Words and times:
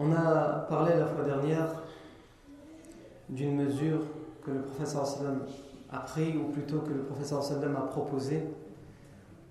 On 0.00 0.12
a 0.12 0.64
parlé 0.68 0.94
la 0.96 1.06
fois 1.06 1.24
dernière 1.24 1.82
d'une 3.28 3.56
mesure 3.56 4.02
que 4.44 4.52
le 4.52 4.62
professeur 4.62 5.04
sallam 5.04 5.42
a 5.90 5.98
pris, 5.98 6.36
ou 6.36 6.52
plutôt 6.52 6.78
que 6.82 6.92
le 6.92 7.02
professeur 7.02 7.42
sallam 7.42 7.74
a 7.74 7.80
proposé 7.80 8.44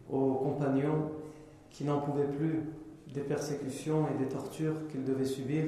aux 0.09 0.35
compagnons 0.35 1.11
qui 1.69 1.83
n'en 1.83 1.99
pouvaient 1.99 2.29
plus 2.29 2.63
des 3.13 3.21
persécutions 3.21 4.07
et 4.07 4.17
des 4.17 4.29
tortures 4.29 4.87
qu'ils 4.89 5.03
devaient 5.03 5.25
subir 5.25 5.65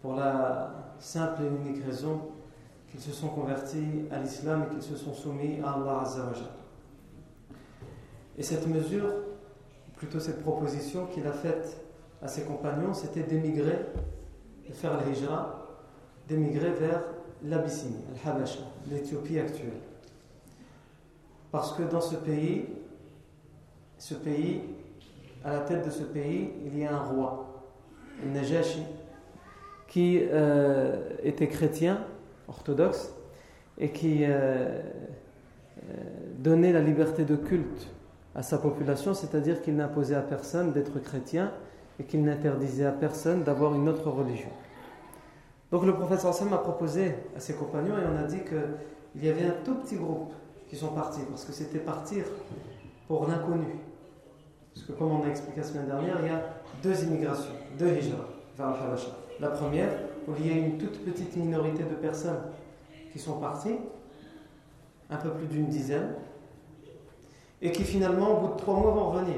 pour 0.00 0.14
la 0.14 0.94
simple 1.00 1.42
et 1.42 1.46
unique 1.46 1.84
raison 1.84 2.20
qu'ils 2.88 3.00
se 3.00 3.10
sont 3.10 3.30
convertis 3.30 4.06
à 4.12 4.20
l'islam 4.20 4.66
et 4.66 4.74
qu'ils 4.74 4.82
se 4.82 4.94
sont 4.94 5.12
soumis 5.12 5.58
à 5.64 5.72
Allah 5.72 6.02
Azzawajal. 6.02 6.46
Et 8.38 8.44
cette 8.44 8.68
mesure, 8.68 9.08
plutôt 9.96 10.20
cette 10.20 10.40
proposition 10.40 11.06
qu'il 11.06 11.26
a 11.26 11.32
faite 11.32 11.89
à 12.22 12.28
ses 12.28 12.42
compagnons, 12.42 12.92
c'était 12.92 13.22
d'émigrer, 13.22 13.78
de 14.68 14.74
faire 14.74 14.98
l'hijra, 15.04 15.66
d'émigrer 16.28 16.70
vers 16.72 17.02
l'Abyssinie, 17.44 18.04
Al-Habasha, 18.24 18.60
l'Éthiopie 18.90 19.38
actuelle. 19.38 19.80
Parce 21.50 21.72
que 21.72 21.82
dans 21.82 22.00
ce 22.00 22.16
pays, 22.16 22.66
ce 23.98 24.14
pays, 24.14 24.60
à 25.44 25.52
la 25.52 25.60
tête 25.60 25.84
de 25.84 25.90
ce 25.90 26.02
pays, 26.02 26.50
il 26.66 26.78
y 26.78 26.84
a 26.84 26.94
un 26.94 27.02
roi, 27.02 27.64
Najashi, 28.24 28.82
qui 29.88 30.20
euh, 30.22 31.16
était 31.24 31.48
chrétien, 31.48 32.04
orthodoxe, 32.48 33.12
et 33.78 33.90
qui 33.90 34.24
euh, 34.24 34.28
euh, 34.28 34.82
donnait 36.38 36.72
la 36.72 36.82
liberté 36.82 37.24
de 37.24 37.34
culte 37.34 37.88
à 38.34 38.42
sa 38.42 38.58
population, 38.58 39.14
c'est-à-dire 39.14 39.62
qu'il 39.62 39.74
n'imposait 39.74 40.14
à 40.14 40.20
personne 40.20 40.72
d'être 40.72 41.00
chrétien 41.00 41.50
et 42.00 42.04
qu'il 42.04 42.24
n'interdisait 42.24 42.86
à 42.86 42.92
personne 42.92 43.44
d'avoir 43.44 43.74
une 43.74 43.86
autre 43.88 44.08
religion. 44.10 44.48
Donc 45.70 45.84
le 45.84 45.94
prophète 45.94 46.20
Sam 46.20 46.52
a 46.52 46.58
proposé 46.58 47.14
à 47.36 47.40
ses 47.40 47.52
compagnons 47.52 47.96
et 47.96 48.06
on 48.10 48.18
a 48.18 48.26
dit 48.26 48.40
qu'il 48.40 49.22
y 49.22 49.28
avait 49.28 49.44
un 49.44 49.54
tout 49.64 49.74
petit 49.74 49.96
groupe 49.96 50.32
qui 50.66 50.76
sont 50.76 50.88
partis, 50.88 51.20
parce 51.28 51.44
que 51.44 51.52
c'était 51.52 51.78
partir 51.78 52.24
pour 53.06 53.28
l'inconnu. 53.28 53.66
Parce 54.72 54.86
que 54.86 54.92
comme 54.92 55.12
on 55.12 55.24
a 55.24 55.28
expliqué 55.28 55.60
la 55.60 55.66
semaine 55.66 55.86
dernière, 55.86 56.16
il 56.22 56.26
y 56.26 56.30
a 56.30 56.42
deux 56.82 57.04
immigrations, 57.04 57.52
deux 57.78 57.88
hijras 57.88 58.24
vers 58.56 58.68
le 58.68 58.74
Habasha. 58.74 59.10
La 59.38 59.48
première, 59.48 59.90
où 60.26 60.32
il 60.38 60.46
y 60.46 60.50
a 60.50 60.56
une 60.56 60.78
toute 60.78 61.04
petite 61.04 61.36
minorité 61.36 61.82
de 61.82 61.94
personnes 61.96 62.40
qui 63.12 63.18
sont 63.18 63.38
parties, 63.38 63.76
un 65.10 65.16
peu 65.16 65.30
plus 65.30 65.48
d'une 65.48 65.66
dizaine, 65.66 66.14
et 67.60 67.72
qui 67.72 67.82
finalement, 67.82 68.38
au 68.38 68.40
bout 68.40 68.54
de 68.54 68.58
trois 68.58 68.74
mois, 68.74 68.92
vont 68.92 69.10
revenir. 69.10 69.36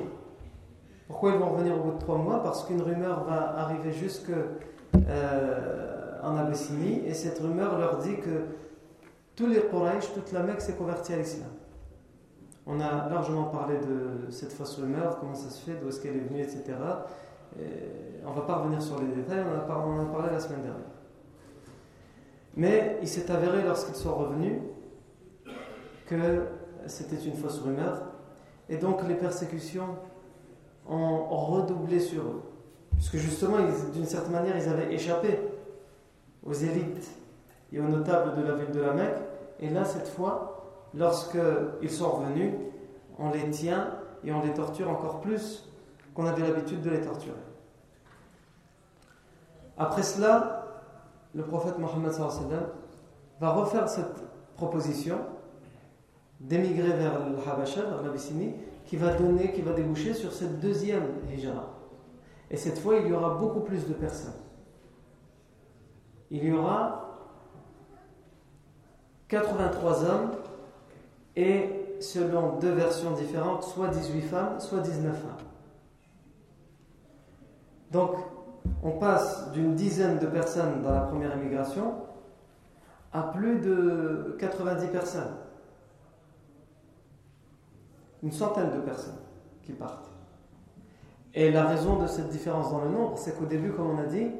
Pourquoi 1.12 1.33
ils 1.33 1.39
vont 1.39 1.50
revenir 1.50 1.77
au 1.77 1.81
bout 1.81 1.93
de 1.93 1.99
trois 1.99 2.17
mois? 2.17 2.43
Parce 2.43 2.65
qu'une 2.65 2.81
rumeur 2.81 3.25
va 3.25 3.59
arriver 3.59 3.93
jusque 3.93 4.31
euh, 4.31 6.19
en 6.23 6.39
Abyssinie, 6.39 7.03
et 7.06 7.12
cette 7.12 7.39
rumeur 7.39 7.78
leur 7.78 7.99
dit 7.99 8.17
que 8.17 8.47
tous 9.37 9.47
les 9.47 9.61
Quraysh, 9.61 10.15
toute 10.15 10.33
la 10.33 10.43
Mecque 10.43 10.62
s'est 10.62 10.73
convertie 10.73 11.12
à 11.12 11.19
l'islam. 11.19 11.50
On 12.67 12.81
a 12.81 13.11
largement 13.11 13.45
parlé 13.45 13.77
de 13.77 14.31
cette 14.31 14.55
fausse 14.55 14.78
rumeur, 14.78 15.19
comment 15.21 15.34
ça 15.34 15.50
se 15.50 15.62
fait, 15.62 15.77
d'où 15.78 15.89
est-ce 15.89 16.00
qu'elle 16.00 16.17
est 16.17 16.21
venue, 16.21 16.41
etc. 16.41 16.65
Et 17.61 18.25
on 18.25 18.31
ne 18.31 18.34
va 18.37 18.43
pas 18.47 18.55
revenir 18.55 18.81
sur 18.81 18.99
les 18.99 19.09
détails, 19.09 19.44
on 19.44 19.53
en 19.55 20.00
a 20.00 20.06
parlé 20.06 20.33
la 20.33 20.41
semaine 20.41 20.62
dernière. 20.62 20.81
Mais 22.56 22.97
il 23.03 23.09
s'est 23.09 23.31
avéré 23.31 23.62
lorsqu'ils 23.65 23.97
sont 23.97 24.15
revenus 24.15 24.61
que 26.06 26.47
c'était 26.87 27.23
une 27.23 27.34
fausse 27.34 27.61
rumeur, 27.61 28.00
et 28.71 28.79
donc 28.79 29.06
les 29.06 29.15
persécutions 29.15 29.99
ont 30.88 31.26
redoublé 31.28 32.00
sur 32.00 32.22
eux. 32.22 32.43
Puisque 32.94 33.16
justement, 33.16 33.56
d'une 33.93 34.06
certaine 34.06 34.32
manière, 34.32 34.56
ils 34.56 34.69
avaient 34.69 34.93
échappé 34.93 35.38
aux 36.44 36.53
élites 36.53 37.10
et 37.72 37.81
aux 37.81 37.88
notables 37.88 38.37
de 38.37 38.47
la 38.47 38.54
ville 38.54 38.70
de 38.72 38.81
la 38.81 38.93
Mecque. 38.93 39.19
Et 39.60 39.69
là, 39.70 39.84
cette 39.84 40.09
fois, 40.09 40.88
lorsqu'ils 40.94 41.91
sont 41.91 42.10
revenus, 42.10 42.53
on 43.19 43.31
les 43.31 43.50
tient 43.50 43.94
et 44.25 44.32
on 44.32 44.43
les 44.43 44.53
torture 44.53 44.91
encore 44.91 45.20
plus 45.20 45.69
qu'on 46.15 46.26
avait 46.26 46.43
l'habitude 46.43 46.82
de 46.82 46.91
les 46.91 47.00
torturer. 47.00 47.34
Après 49.78 50.03
cela, 50.03 50.66
le 51.34 51.43
prophète 51.43 51.78
Mohammed 51.78 52.12
va 53.41 53.50
refaire 53.50 53.88
cette 53.88 54.22
proposition 54.56 55.19
d'émigrer 56.41 56.93
vers 56.93 57.19
le 57.26 57.37
Habasha, 57.49 57.82
vers 57.82 58.03
l'Abyssinie, 58.03 58.54
qui 58.92 58.98
va 58.98 59.14
donner, 59.14 59.53
qui 59.53 59.62
va 59.62 59.72
déboucher 59.72 60.12
sur 60.12 60.34
cette 60.34 60.60
deuxième 60.60 61.06
hijra. 61.34 61.78
Et 62.50 62.58
cette 62.58 62.78
fois, 62.78 62.98
il 62.98 63.06
y 63.06 63.12
aura 63.14 63.38
beaucoup 63.38 63.60
plus 63.60 63.88
de 63.88 63.94
personnes. 63.94 64.34
Il 66.30 66.44
y 66.44 66.53
aura 66.53 67.16
83 69.28 70.04
hommes 70.04 70.32
et, 71.36 71.70
selon 72.00 72.58
deux 72.58 72.72
versions 72.72 73.12
différentes, 73.12 73.62
soit 73.62 73.88
18 73.88 74.20
femmes, 74.20 74.60
soit 74.60 74.81
19 74.81 75.16
femmes. 75.16 75.47
Donc, 77.92 78.16
on 78.82 78.91
passe 78.91 79.52
d'une 79.52 79.75
dizaine 79.75 80.19
de 80.19 80.26
personnes 80.26 80.82
dans 80.82 80.92
la 80.92 81.00
première 81.00 81.32
émigration 81.32 81.94
à 83.14 83.22
plus 83.22 83.58
de 83.58 84.37
90 84.38 84.88
personnes 84.88 85.34
une 88.22 88.32
centaine 88.32 88.70
de 88.70 88.80
personnes 88.80 89.19
qui 89.62 89.72
partent. 89.72 90.10
Et 91.34 91.50
la 91.50 91.64
raison 91.64 91.96
de 91.96 92.06
cette 92.06 92.28
différence 92.28 92.70
dans 92.70 92.84
le 92.84 92.90
nombre, 92.90 93.16
c'est 93.16 93.36
qu'au 93.38 93.46
début, 93.46 93.72
comme 93.72 93.90
on 93.90 93.98
a 93.98 94.04
dit, 94.04 94.30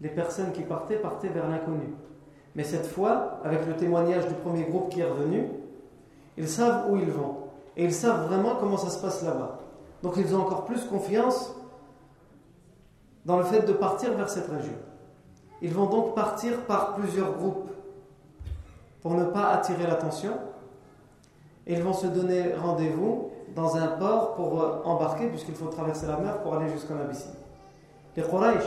les 0.00 0.08
personnes 0.08 0.52
qui 0.52 0.62
partaient 0.62 0.96
partaient 0.96 1.28
vers 1.28 1.48
l'inconnu. 1.48 1.94
Mais 2.54 2.64
cette 2.64 2.86
fois, 2.86 3.40
avec 3.44 3.66
le 3.66 3.76
témoignage 3.76 4.26
du 4.26 4.34
premier 4.34 4.64
groupe 4.64 4.90
qui 4.90 5.00
est 5.00 5.08
revenu, 5.08 5.48
ils 6.36 6.48
savent 6.48 6.90
où 6.90 6.96
ils 6.96 7.10
vont. 7.10 7.36
Et 7.76 7.84
ils 7.84 7.92
savent 7.92 8.26
vraiment 8.26 8.56
comment 8.56 8.76
ça 8.76 8.90
se 8.90 9.00
passe 9.00 9.22
là-bas. 9.22 9.58
Donc 10.02 10.14
ils 10.16 10.34
ont 10.34 10.40
encore 10.40 10.64
plus 10.64 10.84
confiance 10.84 11.54
dans 13.24 13.38
le 13.38 13.44
fait 13.44 13.62
de 13.62 13.72
partir 13.72 14.14
vers 14.14 14.28
cette 14.28 14.48
région. 14.48 14.74
Ils 15.60 15.72
vont 15.72 15.86
donc 15.86 16.14
partir 16.14 16.62
par 16.62 16.94
plusieurs 16.94 17.32
groupes 17.34 17.70
pour 19.00 19.14
ne 19.14 19.24
pas 19.24 19.50
attirer 19.50 19.86
l'attention 19.86 20.32
et 21.66 21.74
ils 21.74 21.82
vont 21.82 21.92
se 21.92 22.06
donner 22.06 22.54
rendez-vous 22.54 23.30
dans 23.54 23.76
un 23.76 23.88
port 23.88 24.34
pour 24.34 24.60
euh, 24.60 24.82
embarquer, 24.84 25.28
puisqu'il 25.28 25.54
faut 25.54 25.66
traverser 25.66 26.06
la 26.06 26.16
mer 26.16 26.42
pour 26.42 26.54
aller 26.54 26.70
jusqu'en 26.70 26.98
Abyssinie. 26.98 27.34
Les 28.16 28.22
Quraysh 28.22 28.64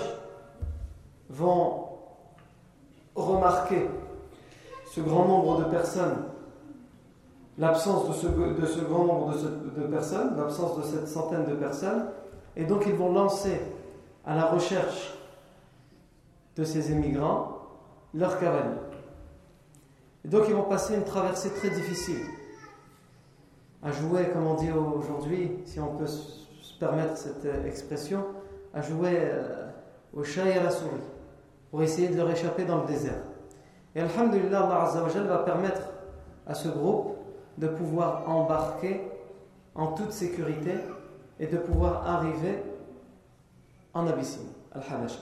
vont 1.30 1.86
remarquer 3.16 3.90
ce 4.86 5.02
grand 5.02 5.26
nombre 5.26 5.60
de 5.60 5.64
personnes 5.66 6.18
l'absence 7.58 8.08
de 8.10 8.14
ce, 8.14 8.80
grand 8.82 9.06
nombre 9.06 9.34
de, 9.34 9.82
de 9.82 9.88
personnes, 9.88 10.36
l'absence 10.38 10.78
de 10.78 10.84
cette 10.84 11.08
centaine 11.08 11.46
de 11.46 11.56
personnes, 11.56 12.06
et 12.56 12.66
donc 12.66 12.84
ils 12.86 12.96
vont 12.96 13.14
lancer 13.14 13.62
à 14.26 14.36
la 14.36 14.46
recherche 14.46 15.14
de 16.56 16.64
ces 16.64 16.92
émigrants 16.92 17.60
leur 18.14 18.40
cavalier. 18.40 18.76
Et 20.24 20.28
donc 20.28 20.46
ils 20.48 20.56
vont 20.56 20.64
passer 20.64 20.96
une 20.96 21.04
traversée 21.04 21.52
très 21.54 21.70
difficile, 21.70 22.26
à 23.86 23.92
jouer, 23.92 24.30
comme 24.34 24.48
on 24.48 24.56
dit 24.56 24.72
aujourd'hui, 24.72 25.52
si 25.66 25.80
on 25.80 25.96
peut 25.96 26.08
se 26.08 26.74
permettre 26.80 27.16
cette 27.16 27.46
expression, 27.66 28.26
à 28.74 28.82
jouer 28.82 29.14
euh, 29.16 29.70
au 30.14 30.24
chat 30.24 30.46
et 30.46 30.58
à 30.58 30.64
la 30.64 30.72
souris, 30.72 30.90
pour 31.70 31.84
essayer 31.84 32.10
de 32.10 32.18
leur 32.18 32.30
échapper 32.32 32.66
dans 32.66 32.82
le 32.82 32.88
désert. 32.88 33.22
Et 33.94 34.02
Alhamdulillah, 34.02 34.64
Allah 34.64 35.24
va 35.28 35.38
permettre 35.40 35.82
à 36.48 36.56
ce 36.56 36.68
groupe 36.68 37.16
de 37.60 37.68
pouvoir 37.68 38.28
embarquer 38.28 39.02
en 39.76 39.88
toute 39.88 40.12
sécurité 40.12 40.74
et 41.40 41.46
de 41.46 41.58
pouvoir 41.58 42.08
arriver 42.08 42.64
en 43.94 44.08
Abyssinie, 44.08 44.52
Al-Habasha. 44.74 45.20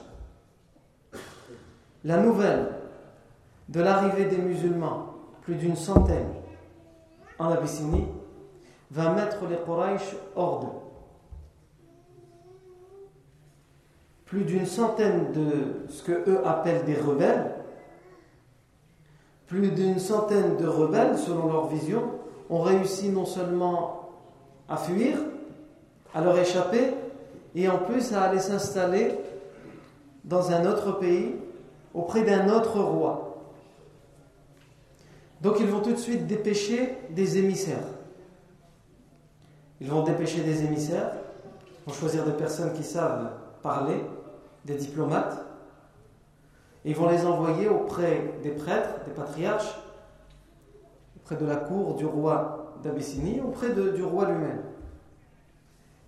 La 2.02 2.16
nouvelle 2.16 2.68
de 3.68 3.80
l'arrivée 3.80 4.24
des 4.24 4.38
musulmans, 4.38 5.14
plus 5.42 5.54
d'une 5.54 5.76
centaine, 5.76 6.32
en 7.38 7.50
Abyssinie, 7.50 8.06
va 8.90 9.12
mettre 9.12 9.46
les 9.48 9.56
Quraysh 9.56 10.14
hors. 10.36 10.82
Plus 14.24 14.44
d'une 14.44 14.66
centaine 14.66 15.32
de 15.32 15.88
ce 15.88 16.02
que 16.02 16.28
eux 16.28 16.46
appellent 16.46 16.84
des 16.84 16.96
rebelles, 16.96 17.54
plus 19.46 19.70
d'une 19.70 19.98
centaine 19.98 20.56
de 20.56 20.66
rebelles, 20.66 21.18
selon 21.18 21.46
leur 21.46 21.66
vision, 21.68 22.02
ont 22.50 22.62
réussi 22.62 23.10
non 23.10 23.26
seulement 23.26 24.10
à 24.68 24.76
fuir, 24.76 25.18
à 26.14 26.20
leur 26.20 26.38
échapper, 26.38 26.94
et 27.54 27.68
en 27.68 27.78
plus 27.78 28.12
à 28.12 28.22
aller 28.22 28.40
s'installer 28.40 29.14
dans 30.24 30.50
un 30.50 30.66
autre 30.66 30.98
pays, 30.98 31.36
auprès 31.92 32.22
d'un 32.22 32.48
autre 32.48 32.80
roi. 32.80 33.38
Donc 35.40 35.60
ils 35.60 35.66
vont 35.66 35.80
tout 35.80 35.92
de 35.92 35.98
suite 35.98 36.26
dépêcher 36.26 36.96
des 37.10 37.38
émissaires. 37.38 37.93
Ils 39.84 39.90
vont 39.90 40.02
dépêcher 40.02 40.40
des 40.40 40.64
émissaires, 40.64 41.10
vont 41.86 41.92
choisir 41.92 42.24
des 42.24 42.32
personnes 42.32 42.72
qui 42.72 42.82
savent 42.82 43.32
parler, 43.62 44.02
des 44.64 44.76
diplomates, 44.76 45.44
et 46.86 46.90
ils 46.92 46.96
vont 46.96 47.10
les 47.10 47.26
envoyer 47.26 47.68
auprès 47.68 48.32
des 48.42 48.52
prêtres, 48.52 49.04
des 49.04 49.12
patriarches, 49.12 49.78
auprès 51.18 51.36
de 51.36 51.44
la 51.44 51.56
cour 51.56 51.96
du 51.96 52.06
roi 52.06 52.76
d'Abyssinie, 52.82 53.42
auprès 53.42 53.74
du 53.74 54.02
roi 54.02 54.24
lui-même. 54.30 54.62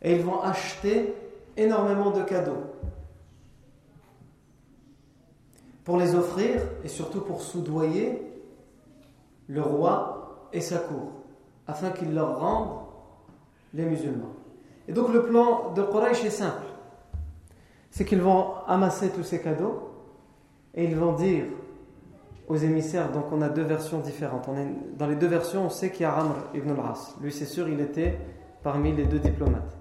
Et 0.00 0.16
ils 0.16 0.22
vont 0.22 0.40
acheter 0.40 1.14
énormément 1.58 2.12
de 2.12 2.22
cadeaux 2.22 2.64
pour 5.84 5.98
les 5.98 6.14
offrir 6.14 6.62
et 6.82 6.88
surtout 6.88 7.20
pour 7.20 7.42
soudoyer 7.42 8.22
le 9.48 9.60
roi 9.60 10.48
et 10.54 10.62
sa 10.62 10.78
cour, 10.78 11.12
afin 11.66 11.90
qu'il 11.90 12.14
leur 12.14 12.40
rende 12.40 12.85
les 13.76 13.84
musulmans. 13.84 14.32
Et 14.88 14.92
donc 14.92 15.12
le 15.12 15.22
plan 15.22 15.72
de 15.74 15.82
Quraysh 15.82 16.24
est 16.24 16.30
simple. 16.30 16.64
C'est 17.90 18.04
qu'ils 18.04 18.20
vont 18.20 18.54
amasser 18.66 19.10
tous 19.10 19.22
ces 19.22 19.40
cadeaux 19.40 19.90
et 20.74 20.84
ils 20.84 20.96
vont 20.96 21.12
dire 21.12 21.44
aux 22.48 22.56
émissaires, 22.56 23.10
donc 23.10 23.24
on 23.32 23.42
a 23.42 23.48
deux 23.48 23.62
versions 23.62 23.98
différentes. 23.98 24.48
Dans 24.96 25.06
les 25.06 25.16
deux 25.16 25.26
versions, 25.26 25.66
on 25.66 25.70
sait 25.70 25.90
qu'il 25.90 26.02
y 26.02 26.04
a 26.04 26.14
Amr 26.14 26.36
ibn 26.54 26.70
al-As. 26.70 27.16
Lui, 27.20 27.32
c'est 27.32 27.44
sûr, 27.44 27.68
il 27.68 27.80
était 27.80 28.18
parmi 28.62 28.92
les 28.92 29.04
deux 29.04 29.18
diplomates. 29.18 29.76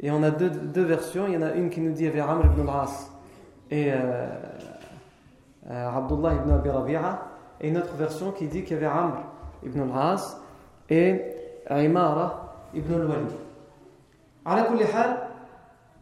Et 0.00 0.10
on 0.10 0.22
a 0.22 0.30
deux, 0.30 0.50
deux 0.50 0.84
versions. 0.84 1.26
Il 1.26 1.34
y 1.34 1.36
en 1.36 1.42
a 1.42 1.52
une 1.54 1.70
qui 1.70 1.80
nous 1.80 1.90
dit 1.90 2.04
qu'il 2.04 2.06
y 2.06 2.20
avait 2.20 2.20
Amr 2.20 2.46
ibn 2.46 2.68
al-As 2.68 3.10
et 3.70 3.92
euh, 3.92 4.28
euh, 5.70 5.88
Abdullah 5.88 6.34
ibn 6.34 6.52
Abi 6.52 6.68
Rabi'a. 6.68 7.22
Et 7.60 7.68
une 7.68 7.78
autre 7.78 7.94
version 7.94 8.30
qui 8.30 8.46
dit 8.46 8.62
qu'il 8.62 8.74
y 8.74 8.76
avait 8.76 8.86
Amr 8.86 9.16
ibn 9.64 9.80
al-As 9.80 10.40
et 10.88 11.20
Imara 11.68 12.43
ibn 12.74 12.94
al-Walid. 12.94 13.30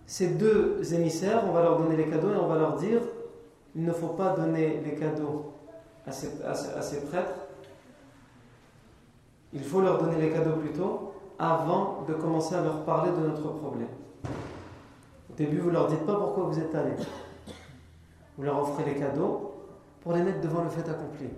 ces 0.06 0.28
deux 0.28 0.94
émissaires, 0.94 1.42
on 1.48 1.52
va 1.52 1.62
leur 1.62 1.78
donner 1.78 1.96
les 1.96 2.08
cadeaux 2.08 2.32
et 2.32 2.36
on 2.36 2.48
va 2.48 2.58
leur 2.58 2.76
dire 2.76 3.00
il 3.74 3.84
ne 3.84 3.92
faut 3.92 4.08
pas 4.08 4.34
donner 4.36 4.80
les 4.84 4.94
cadeaux 4.94 5.52
à 6.06 6.12
ces, 6.12 6.42
à 6.42 6.82
ces 6.82 7.06
prêtres. 7.06 7.34
Il 9.54 9.62
faut 9.62 9.80
leur 9.80 9.98
donner 9.98 10.20
les 10.20 10.30
cadeaux 10.30 10.56
plutôt 10.56 11.12
avant 11.38 12.04
de 12.06 12.14
commencer 12.14 12.54
à 12.54 12.62
leur 12.62 12.84
parler 12.84 13.10
de 13.12 13.26
notre 13.26 13.48
problème. 13.48 13.88
Au 15.30 15.34
début, 15.34 15.58
vous 15.58 15.68
ne 15.68 15.74
leur 15.74 15.88
dites 15.88 16.04
pas 16.04 16.16
pourquoi 16.16 16.44
vous 16.44 16.58
êtes 16.58 16.74
allés. 16.74 16.96
Vous 18.36 18.44
leur 18.44 18.60
offrez 18.60 18.84
les 18.84 18.94
cadeaux 18.98 19.54
pour 20.02 20.12
les 20.12 20.22
mettre 20.22 20.40
devant 20.40 20.64
le 20.64 20.70
fait 20.70 20.88
accompli. 20.88 21.28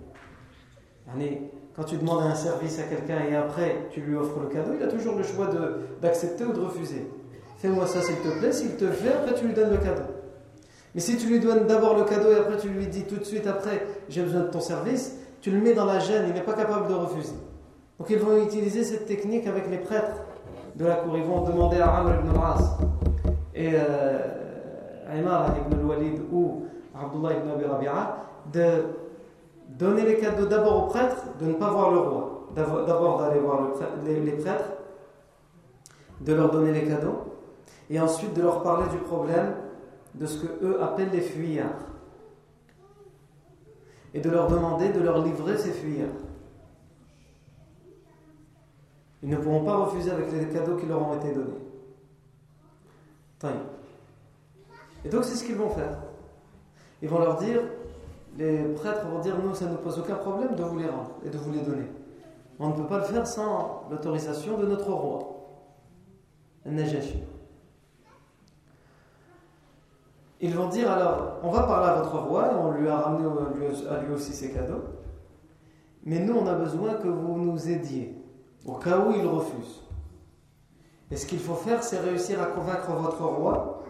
Quand 1.76 1.82
tu 1.84 1.96
demandes 1.96 2.22
un 2.22 2.34
service 2.36 2.78
à 2.78 2.84
quelqu'un 2.84 3.24
et 3.28 3.34
après 3.34 3.88
tu 3.90 4.00
lui 4.00 4.14
offres 4.14 4.38
le 4.40 4.46
cadeau, 4.46 4.72
il 4.78 4.82
a 4.82 4.86
toujours 4.86 5.16
le 5.16 5.24
choix 5.24 5.48
d'accepter 6.00 6.44
ou 6.44 6.52
de 6.52 6.60
refuser. 6.60 7.10
Fais-moi 7.58 7.86
ça 7.86 8.00
s'il 8.00 8.16
te 8.16 8.38
plaît, 8.38 8.52
s'il 8.52 8.76
te 8.76 8.86
fait, 8.90 9.12
après 9.14 9.34
tu 9.34 9.46
lui 9.46 9.54
donnes 9.54 9.70
le 9.70 9.78
cadeau. 9.78 10.02
Mais 10.94 11.00
si 11.00 11.16
tu 11.16 11.26
lui 11.26 11.40
donnes 11.40 11.66
d'abord 11.66 11.96
le 11.96 12.04
cadeau 12.04 12.30
et 12.30 12.36
après 12.36 12.58
tu 12.58 12.68
lui 12.68 12.86
dis 12.86 13.02
tout 13.04 13.16
de 13.16 13.24
suite 13.24 13.48
après 13.48 13.84
j'ai 14.08 14.22
besoin 14.22 14.42
de 14.42 14.48
ton 14.48 14.60
service, 14.60 15.16
tu 15.40 15.50
le 15.50 15.60
mets 15.60 15.74
dans 15.74 15.84
la 15.84 15.98
gêne, 15.98 16.26
il 16.28 16.34
n'est 16.34 16.42
pas 16.42 16.52
capable 16.52 16.88
de 16.88 16.94
refuser. 16.94 17.34
Donc 17.98 18.08
ils 18.08 18.18
vont 18.18 18.40
utiliser 18.40 18.84
cette 18.84 19.06
technique 19.06 19.46
avec 19.48 19.68
les 19.68 19.78
prêtres 19.78 20.22
de 20.76 20.86
la 20.86 20.96
cour. 20.96 21.16
Ils 21.16 21.24
vont 21.24 21.42
demander 21.42 21.78
à 21.78 21.96
Amr 21.96 22.20
ibn 22.20 22.30
al-As 22.38 22.78
et 23.54 23.72
euh, 23.74 25.12
Aymar 25.12 25.56
ibn 25.58 25.80
al-Walid 25.80 26.20
ou 26.32 26.66
Abdullah 26.94 27.32
ibn 27.32 27.50
Abi 27.50 27.64
Rabi'a 27.64 28.16
de 28.52 28.84
donner 29.78 30.02
les 30.02 30.18
cadeaux 30.18 30.46
d'abord 30.46 30.84
aux 30.84 30.88
prêtres, 30.88 31.24
de 31.40 31.46
ne 31.46 31.54
pas 31.54 31.70
voir 31.70 31.90
le 31.90 31.98
roi, 31.98 32.48
d'abord 32.54 33.18
d'aller 33.18 33.40
voir 33.40 33.62
les, 34.04 34.32
prêtres, 34.32 34.70
de 36.20 36.32
leur 36.32 36.50
donner 36.50 36.72
les 36.72 36.86
cadeaux, 36.86 37.24
et 37.90 38.00
ensuite 38.00 38.34
de 38.34 38.42
leur 38.42 38.62
parler 38.62 38.88
du 38.90 38.98
problème 38.98 39.54
de 40.14 40.26
ce 40.26 40.44
que 40.44 40.64
eux 40.64 40.82
appellent 40.82 41.10
les 41.10 41.20
fuyards, 41.20 41.86
et 44.14 44.20
de 44.20 44.30
leur 44.30 44.48
demander 44.48 44.90
de 44.90 45.00
leur 45.00 45.24
livrer 45.24 45.58
ces 45.58 45.72
fuyards. 45.72 46.08
Ils 49.22 49.30
ne 49.30 49.36
pourront 49.36 49.64
pas 49.64 49.76
refuser 49.76 50.10
avec 50.10 50.30
les 50.30 50.46
cadeaux 50.48 50.76
qui 50.76 50.86
leur 50.86 51.02
ont 51.02 51.16
été 51.16 51.32
donnés. 51.32 51.64
Et 55.04 55.08
donc 55.08 55.24
c'est 55.24 55.34
ce 55.34 55.44
qu'ils 55.44 55.56
vont 55.56 55.70
faire. 55.70 55.98
Ils 57.02 57.08
vont 57.08 57.18
leur 57.18 57.36
dire 57.36 57.60
les 58.36 58.64
prêtres 58.74 59.06
vont 59.06 59.20
dire 59.20 59.36
nous, 59.42 59.54
ça 59.54 59.66
ne 59.66 59.72
nous 59.72 59.78
pose 59.78 59.98
aucun 59.98 60.16
problème 60.16 60.54
de 60.54 60.62
vous 60.62 60.78
les 60.78 60.88
rendre 60.88 61.12
et 61.24 61.30
de 61.30 61.38
vous 61.38 61.52
les 61.52 61.60
donner. 61.60 61.86
On 62.58 62.68
ne 62.68 62.74
peut 62.74 62.86
pas 62.86 62.98
le 62.98 63.04
faire 63.04 63.26
sans 63.26 63.84
l'autorisation 63.90 64.58
de 64.58 64.66
notre 64.66 64.92
roi, 64.92 65.20
Najashi. 66.64 67.22
Ils 70.40 70.54
vont 70.54 70.68
dire 70.68 70.90
alors, 70.90 71.38
on 71.42 71.50
va 71.50 71.62
parler 71.62 71.88
à 71.88 72.02
votre 72.02 72.18
roi 72.18 72.52
et 72.52 72.54
on 72.54 72.72
lui 72.72 72.88
a 72.88 72.96
ramené 72.96 73.26
à 73.88 74.02
lui 74.02 74.12
aussi 74.12 74.32
ses 74.32 74.50
cadeaux, 74.50 74.82
mais 76.04 76.18
nous 76.18 76.34
on 76.34 76.46
a 76.46 76.54
besoin 76.54 76.94
que 76.94 77.08
vous 77.08 77.38
nous 77.38 77.68
aidiez, 77.68 78.16
au 78.66 78.74
cas 78.74 78.98
où 78.98 79.12
il 79.12 79.26
refuse. 79.26 79.82
Et 81.10 81.16
ce 81.16 81.26
qu'il 81.26 81.38
faut 81.38 81.54
faire, 81.54 81.82
c'est 81.82 82.00
réussir 82.00 82.42
à 82.42 82.46
convaincre 82.46 82.90
votre 82.92 83.22
roi 83.22 83.84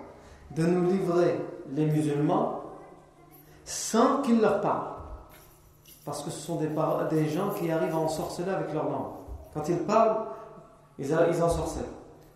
de 0.54 0.64
nous 0.64 0.88
livrer 0.90 1.40
les 1.72 1.86
musulmans 1.86 2.63
sans 3.64 4.22
qu'ils 4.22 4.40
leur 4.40 4.60
parlent. 4.60 4.94
Parce 6.04 6.22
que 6.22 6.30
ce 6.30 6.38
sont 6.38 6.56
des, 6.56 6.68
des 7.10 7.28
gens 7.28 7.50
qui 7.50 7.70
arrivent 7.70 7.94
à 7.94 7.98
ensorceler 7.98 8.50
avec 8.50 8.72
leur 8.74 8.84
langue. 8.84 9.12
Quand 9.54 9.68
ils 9.68 9.78
parlent, 9.78 10.16
ils, 10.98 11.06
ils 11.06 11.42
ensorcellent. 11.42 11.84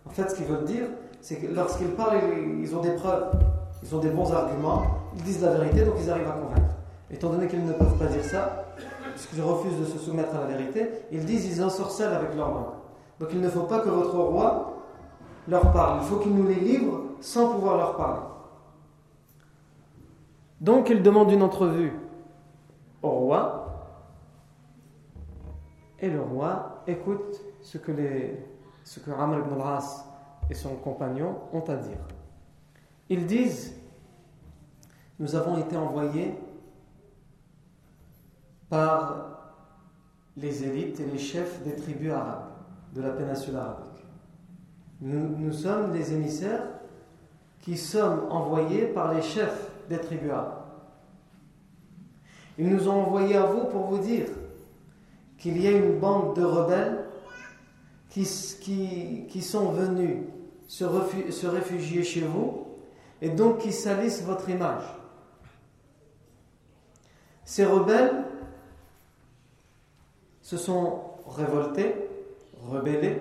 En 0.07 0.09
fait, 0.09 0.29
ce 0.29 0.35
qu'ils 0.35 0.45
veulent 0.45 0.65
dire, 0.65 0.85
c'est 1.21 1.35
que 1.35 1.47
lorsqu'ils 1.53 1.91
parlent, 1.91 2.19
ils 2.61 2.75
ont 2.75 2.81
des 2.81 2.93
preuves, 2.93 3.29
ils 3.83 3.95
ont 3.95 3.99
des 3.99 4.09
bons 4.09 4.31
arguments, 4.31 4.83
ils 5.15 5.23
disent 5.23 5.41
la 5.41 5.51
vérité, 5.51 5.83
donc 5.83 5.95
ils 5.99 6.09
arrivent 6.09 6.27
à 6.27 6.31
convaincre. 6.31 6.75
Étant 7.11 7.29
donné 7.29 7.47
qu'ils 7.47 7.65
ne 7.65 7.73
peuvent 7.73 7.97
pas 7.97 8.05
dire 8.05 8.23
ça, 8.23 8.65
puisqu'ils 9.13 9.41
refusent 9.41 9.79
de 9.79 9.85
se 9.85 9.97
soumettre 9.97 10.35
à 10.35 10.41
la 10.41 10.55
vérité, 10.55 10.89
ils 11.11 11.25
disent 11.25 11.57
ils 11.57 11.63
ensorcellent 11.63 12.13
avec 12.13 12.35
leur 12.35 12.49
langue. 12.49 12.73
Donc 13.19 13.29
il 13.33 13.41
ne 13.41 13.49
faut 13.49 13.63
pas 13.63 13.79
que 13.79 13.89
votre 13.89 14.17
roi 14.17 14.73
leur 15.47 15.71
parle, 15.71 15.99
il 16.01 16.07
faut 16.07 16.17
qu'il 16.17 16.33
nous 16.33 16.47
les 16.47 16.55
livre 16.55 17.01
sans 17.19 17.49
pouvoir 17.49 17.77
leur 17.77 17.97
parler. 17.97 18.19
Donc 20.61 20.89
il 20.89 21.01
demande 21.01 21.31
une 21.31 21.41
entrevue 21.41 21.93
au 23.01 23.09
roi. 23.09 23.65
Et 25.99 26.09
le 26.09 26.21
roi 26.21 26.83
écoute 26.87 27.41
ce 27.61 27.77
que, 27.77 27.91
les, 27.91 28.45
ce 28.83 28.99
ibn 28.99 29.11
al-As 29.11 30.05
et 30.49 30.53
son 30.53 30.75
compagnon 30.75 31.37
ont 31.53 31.61
à 31.61 31.75
dire. 31.75 31.99
Ils 33.09 33.25
disent 33.25 33.75
Nous 35.19 35.35
avons 35.35 35.57
été 35.57 35.75
envoyés 35.75 36.35
par 38.69 39.29
les 40.37 40.63
élites 40.63 40.99
et 40.99 41.05
les 41.05 41.17
chefs 41.17 41.63
des 41.63 41.75
tribus 41.75 42.11
arabes 42.11 42.51
de 42.93 43.01
la 43.01 43.11
péninsule 43.11 43.55
arabique. 43.55 44.05
Nous, 45.01 45.53
sommes 45.53 45.93
les 45.93 46.13
émissaires 46.13 46.63
qui 47.61 47.77
sommes 47.77 48.27
envoyés 48.29 48.85
par 48.87 49.13
les 49.13 49.21
chefs 49.21 49.68
des. 49.89 49.99
Ils 52.57 52.69
nous 52.69 52.87
ont 52.87 53.03
envoyés 53.03 53.35
à 53.35 53.45
vous 53.45 53.65
pour 53.65 53.87
vous 53.87 53.99
dire 53.99 54.27
qu'il 55.37 55.61
y 55.61 55.67
a 55.67 55.71
une 55.71 55.99
bande 55.99 56.35
de 56.35 56.43
rebelles 56.43 57.05
qui, 58.09 58.25
sont 58.25 59.71
venus 59.71 60.17
se, 60.67 60.83
se 61.31 61.47
réfugier 61.47 62.03
chez 62.03 62.21
vous 62.21 62.67
et 63.21 63.29
donc 63.29 63.59
qui 63.59 63.71
salissent 63.71 64.23
votre 64.23 64.49
image. 64.49 64.83
Ces 67.45 67.65
rebelles 67.65 68.25
se 70.41 70.57
sont 70.57 71.01
révoltés, 71.27 71.95
rebellés 72.67 73.19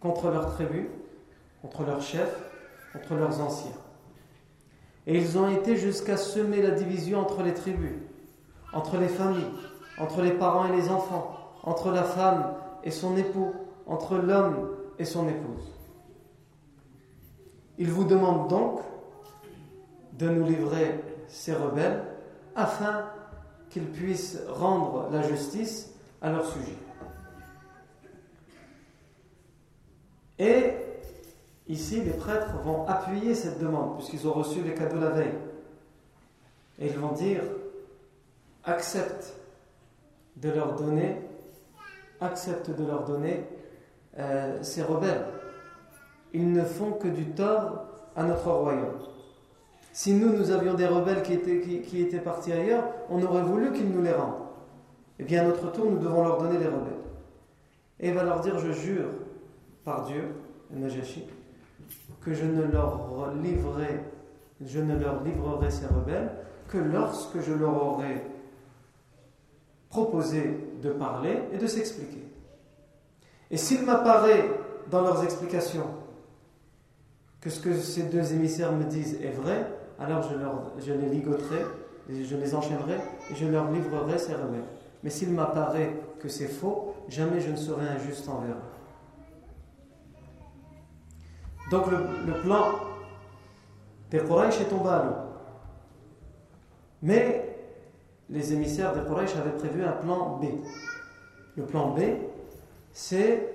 contre 0.00 0.30
leur 0.30 0.52
tribu, 0.54 0.88
contre 1.62 1.84
leurs 1.84 2.02
chefs, 2.02 2.36
contre 2.92 3.14
leurs 3.14 3.40
anciens. 3.40 3.72
Et 5.06 5.18
ils 5.18 5.36
ont 5.38 5.48
été 5.48 5.76
jusqu'à 5.76 6.16
semer 6.16 6.62
la 6.62 6.70
division 6.70 7.18
entre 7.18 7.42
les 7.42 7.54
tribus, 7.54 7.96
entre 8.72 8.98
les 8.98 9.08
familles, 9.08 9.50
entre 9.98 10.22
les 10.22 10.32
parents 10.32 10.66
et 10.66 10.76
les 10.76 10.88
enfants, 10.88 11.36
entre 11.62 11.90
la 11.90 12.04
femme 12.04 12.54
et 12.84 12.90
son 12.90 13.16
époux, 13.16 13.52
entre 13.86 14.16
l'homme 14.16 14.70
et 14.98 15.04
son 15.04 15.28
épouse. 15.28 15.72
Ils 17.78 17.90
vous 17.90 18.04
demandent 18.04 18.48
donc 18.48 18.80
de 20.18 20.28
nous 20.28 20.44
livrer 20.44 21.00
ces 21.26 21.54
rebelles 21.54 22.04
afin 22.54 23.06
qu'ils 23.70 23.86
puissent 23.86 24.38
rendre 24.48 25.08
la 25.10 25.22
justice 25.22 25.90
à 26.20 26.30
leur 26.30 26.44
sujet. 26.46 26.76
Et 30.38 30.74
ici, 31.68 32.00
les 32.02 32.12
prêtres 32.12 32.56
vont 32.64 32.86
appuyer 32.86 33.34
cette 33.34 33.58
demande, 33.58 33.96
puisqu'ils 33.96 34.26
ont 34.26 34.32
reçu 34.32 34.62
les 34.62 34.74
cadeaux 34.74 35.00
la 35.00 35.10
veille. 35.10 35.34
Et 36.78 36.86
ils 36.86 36.98
vont 36.98 37.12
dire 37.12 37.42
accepte 38.64 39.34
de 40.36 40.50
leur 40.50 40.74
donner, 40.74 41.16
accepte 42.20 42.70
de 42.70 42.84
leur 42.84 43.04
donner 43.04 43.44
euh, 44.18 44.62
ces 44.62 44.82
rebelles. 44.82 45.24
Ils 46.32 46.52
ne 46.52 46.64
font 46.64 46.92
que 46.92 47.08
du 47.08 47.26
tort 47.26 47.84
à 48.16 48.24
notre 48.24 48.50
royaume. 48.50 48.98
Si 49.92 50.14
nous, 50.14 50.32
nous 50.32 50.50
avions 50.50 50.74
des 50.74 50.86
rebelles 50.86 51.22
qui 51.22 51.34
étaient, 51.34 51.60
qui 51.60 52.00
étaient 52.00 52.20
partis 52.20 52.52
ailleurs, 52.52 52.84
on 53.10 53.22
aurait 53.22 53.42
voulu 53.42 53.72
qu'ils 53.72 53.90
nous 53.90 54.02
les 54.02 54.12
rendent. 54.12 54.40
Et 55.18 55.22
eh 55.22 55.24
bien 55.24 55.42
à 55.42 55.44
notre 55.44 55.70
tour, 55.70 55.90
nous 55.90 55.98
devons 55.98 56.24
leur 56.24 56.38
donner 56.38 56.58
les 56.58 56.66
rebelles. 56.66 57.02
Et 58.00 58.08
il 58.08 58.14
va 58.14 58.24
leur 58.24 58.40
dire, 58.40 58.58
je 58.58 58.72
jure 58.72 59.08
par 59.84 60.06
Dieu, 60.06 60.34
Najashi, 60.70 61.26
que 62.24 62.34
je 62.34 62.44
ne 62.44 62.62
leur 62.62 63.32
livrerai, 63.42 64.00
ces 65.70 65.86
rebelles 65.86 66.30
que 66.68 66.78
lorsque 66.78 67.40
je 67.40 67.52
leur 67.52 67.74
aurai 67.84 68.22
proposé 69.90 70.58
de 70.82 70.90
parler 70.90 71.42
et 71.52 71.58
de 71.58 71.66
s'expliquer. 71.66 72.24
Et 73.50 73.56
s'il 73.56 73.84
m'apparaît 73.84 74.48
dans 74.90 75.02
leurs 75.02 75.22
explications 75.22 75.86
que 77.40 77.50
ce 77.50 77.60
que 77.60 77.74
ces 77.74 78.04
deux 78.04 78.32
émissaires 78.32 78.72
me 78.72 78.84
disent 78.84 79.18
est 79.20 79.32
vrai, 79.32 79.66
alors 79.98 80.22
je, 80.22 80.34
je 80.86 80.92
les 80.92 81.08
ligoterai, 81.08 81.66
je 82.08 82.36
les 82.36 82.54
enchaînerai 82.54 82.98
et 83.30 83.34
je 83.34 83.46
leur 83.46 83.70
livrerai 83.70 84.18
ces 84.18 84.32
rebelles. 84.32 84.64
Mais 85.02 85.10
s'il 85.10 85.32
m'apparaît 85.32 85.92
que 86.20 86.28
c'est 86.28 86.46
faux, 86.46 86.94
jamais 87.08 87.40
je 87.40 87.50
ne 87.50 87.56
serai 87.56 87.86
injuste 87.88 88.28
envers 88.28 88.54
eux. 88.54 88.71
Donc 91.72 91.86
le, 91.90 92.34
plan 92.42 92.66
des 94.10 94.18
Quraysh 94.18 94.60
est 94.60 94.68
tombé 94.68 94.90
à 94.90 95.04
l'eau. 95.04 95.16
Mais 97.00 97.56
les 98.28 98.52
émissaires 98.52 98.92
des 98.92 99.00
Quraysh 99.00 99.34
avaient 99.36 99.56
prévu 99.56 99.82
un 99.82 99.92
plan 99.92 100.36
B. 100.36 100.44
Le 101.56 101.64
plan 101.64 101.94
B, 101.94 102.00
c'est 102.92 103.54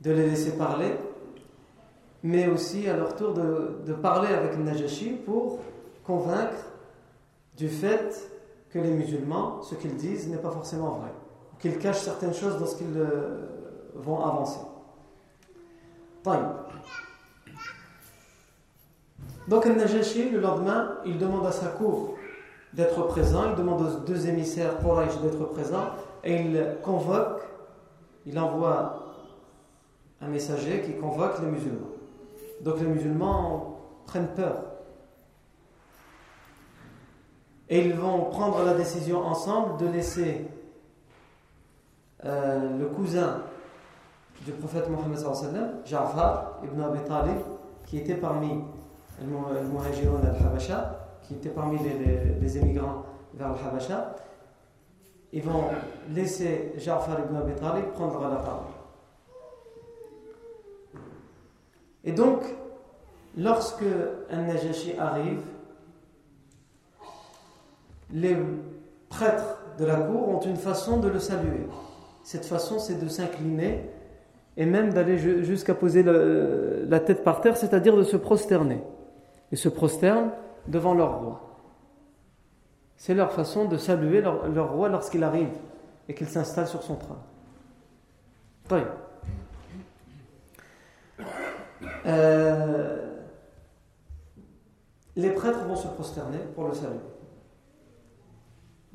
de 0.00 0.10
les 0.10 0.28
laisser 0.28 0.56
parler, 0.56 0.96
mais 2.24 2.48
aussi 2.48 2.88
à 2.88 2.96
leur 2.96 3.14
tour 3.14 3.32
de, 3.32 3.92
parler 3.92 4.34
avec 4.34 4.58
Najashi 4.58 5.10
pour 5.10 5.60
convaincre 6.04 6.72
du 7.56 7.68
fait 7.68 8.28
que 8.70 8.80
les 8.80 8.90
musulmans, 8.90 9.62
ce 9.62 9.76
qu'ils 9.76 9.94
disent 9.94 10.28
n'est 10.28 10.36
pas 10.36 10.50
forcément 10.50 10.98
vrai. 10.98 11.12
Qu'ils 11.60 11.78
cachent 11.78 12.00
certaines 12.00 12.34
choses 12.34 12.58
lorsqu'ils 12.58 12.96
euh, 12.96 13.46
vont 13.94 14.18
avancer. 14.18 14.58
Donc 19.48 19.66
Al-Najashi, 19.66 20.30
le 20.30 20.40
lendemain, 20.40 20.96
il 21.04 21.18
demande 21.18 21.46
à 21.46 21.52
sa 21.52 21.68
cour 21.68 22.14
d'être 22.72 23.06
présent, 23.06 23.50
il 23.50 23.54
demande 23.54 23.82
aux 23.82 24.00
deux 24.00 24.28
émissaires 24.28 24.78
Quraysh 24.80 25.18
d'être 25.22 25.44
présents, 25.46 25.90
et 26.24 26.40
il 26.42 26.76
convoque, 26.82 27.42
il 28.26 28.38
envoie 28.38 29.14
un 30.20 30.28
messager 30.28 30.82
qui 30.82 30.94
convoque 30.94 31.38
les 31.40 31.46
musulmans. 31.46 31.86
Donc 32.62 32.80
les 32.80 32.86
musulmans 32.86 33.78
prennent 34.06 34.28
peur. 34.34 34.62
Et 37.68 37.84
ils 37.84 37.94
vont 37.94 38.24
prendre 38.26 38.64
la 38.64 38.74
décision 38.74 39.24
ensemble 39.24 39.78
de 39.78 39.86
laisser 39.88 40.46
euh, 42.24 42.78
le 42.78 42.86
cousin 42.86 43.42
du 44.44 44.52
prophète 44.52 44.88
Mohammed 44.88 45.18
Ja'far 45.84 46.60
ibn 46.64 46.80
Abi 46.80 47.00
Talib, 47.06 47.38
qui 47.86 47.98
était 47.98 48.14
parmi 48.14 48.62
les 49.20 50.28
al-Habasha, 50.28 51.08
qui 51.22 51.34
était 51.34 51.48
parmi 51.48 51.78
les, 52.40 52.58
émigrants 52.58 53.04
vers 53.34 53.48
le 53.48 53.54
Habasha, 53.54 54.16
ils 55.32 55.42
vont 55.42 55.64
laisser 56.14 56.72
Ja'far 56.76 57.18
ibn 57.20 57.36
Abi 57.36 57.54
Talib 57.54 57.86
prendre 57.92 58.20
la 58.20 58.36
parole. 58.36 58.66
Et 62.04 62.12
donc, 62.12 62.42
lorsque 63.36 63.84
un 64.30 64.42
Najashi 64.42 64.94
arrive, 64.98 65.40
les 68.12 68.36
prêtres 69.08 69.58
de 69.78 69.84
la 69.84 69.96
cour 69.96 70.28
ont 70.28 70.40
une 70.40 70.56
façon 70.56 70.98
de 70.98 71.08
le 71.08 71.18
saluer. 71.18 71.66
Cette 72.22 72.46
façon, 72.46 72.78
c'est 72.78 73.02
de 73.02 73.08
s'incliner 73.08 73.90
et 74.56 74.64
même 74.64 74.92
d'aller 74.92 75.18
jusqu'à 75.18 75.74
poser 75.74 76.02
la 76.02 77.00
tête 77.00 77.24
par 77.24 77.40
terre, 77.40 77.56
c'est-à-dire 77.56 77.96
de 77.96 78.04
se 78.04 78.16
prosterner. 78.16 78.82
Et 79.52 79.56
se 79.56 79.68
prosternent 79.68 80.30
devant 80.66 80.94
leur 80.94 81.20
roi. 81.20 81.40
C'est 82.96 83.14
leur 83.14 83.32
façon 83.32 83.66
de 83.66 83.76
saluer 83.76 84.20
leur, 84.20 84.72
roi 84.72 84.88
lorsqu'il 84.88 85.22
arrive 85.22 85.50
et 86.08 86.14
qu'il 86.14 86.28
s'installe 86.28 86.66
sur 86.66 86.82
son 86.82 86.96
trône. 86.96 87.18
Euh, 92.06 93.18
les 95.14 95.30
prêtres 95.30 95.64
vont 95.64 95.76
se 95.76 95.88
prosterner 95.88 96.38
pour 96.54 96.68
le 96.68 96.74
saluer 96.74 96.98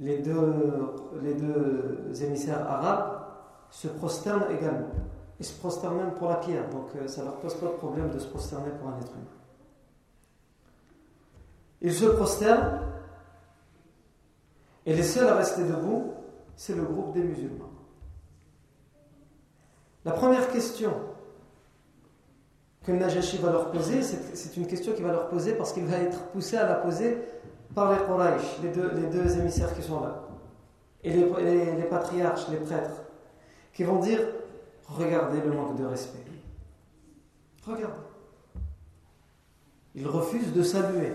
les 0.01 0.17
deux, 0.17 0.93
les 1.22 1.36
deux 1.36 2.24
émissaires 2.24 2.70
arabes 2.70 3.22
se 3.70 3.88
prosternent 3.88 4.51
également. 4.51 4.89
Ils 5.39 5.46
se 5.46 5.58
prosternent 5.60 5.98
même 5.98 6.13
pour 6.13 6.27
la 6.29 6.36
pierre, 6.36 6.70
donc 6.70 6.89
euh, 6.96 7.08
ça 7.08 7.22
ne 7.22 7.27
leur 7.27 7.36
pose 7.38 7.55
pas 7.55 7.67
de 7.67 7.72
problème 7.72 8.10
de 8.10 8.20
se 8.20 8.27
prosterner 8.27 8.72
pour 8.79 8.89
un 8.89 9.00
être 9.00 9.12
humain. 9.13 9.40
Ils 11.82 11.94
se 11.94 12.06
prosternent, 12.06 12.82
et 14.86 14.94
les 14.94 15.04
seuls 15.04 15.28
à 15.28 15.36
rester 15.36 15.64
debout, 15.64 16.14
c'est 16.56 16.76
le 16.76 16.84
groupe 16.84 17.14
des 17.14 17.24
musulmans. 17.24 17.70
La 20.06 20.12
première 20.12 20.50
question 20.52 20.94
que 22.84 22.92
Najashi 22.92 23.38
va 23.38 23.52
leur 23.52 23.72
poser, 23.72 24.02
c'est 24.02 24.58
une 24.58 24.66
question 24.66 24.94
qu'il 24.94 25.04
va 25.04 25.12
leur 25.12 25.30
poser 25.30 25.54
parce 25.54 25.74
qu'il 25.74 25.86
va 25.86 25.98
être 25.98 26.24
poussé 26.30 26.58
à 26.58 26.68
la 26.68 26.76
poser 26.76 27.18
par 27.76 27.92
les 27.92 28.00
Quraysh, 28.00 28.60
les 28.64 28.70
deux, 28.70 29.40
émissaires 29.40 29.74
qui 29.76 29.84
sont 29.84 30.02
là, 30.02 30.24
et 31.04 31.14
les, 31.14 31.84
patriarches, 31.90 32.48
les 32.50 32.58
prêtres, 32.58 33.02
qui 33.74 33.84
vont 33.84 34.00
dire 34.00 34.20
Regardez 34.88 35.40
le 35.40 35.54
manque 35.54 35.78
de 35.78 35.86
respect. 35.86 36.20
Regardez. 37.66 37.94
Ils 39.96 40.08
refusent 40.08 40.52
de 40.52 40.64
saluer 40.64 41.14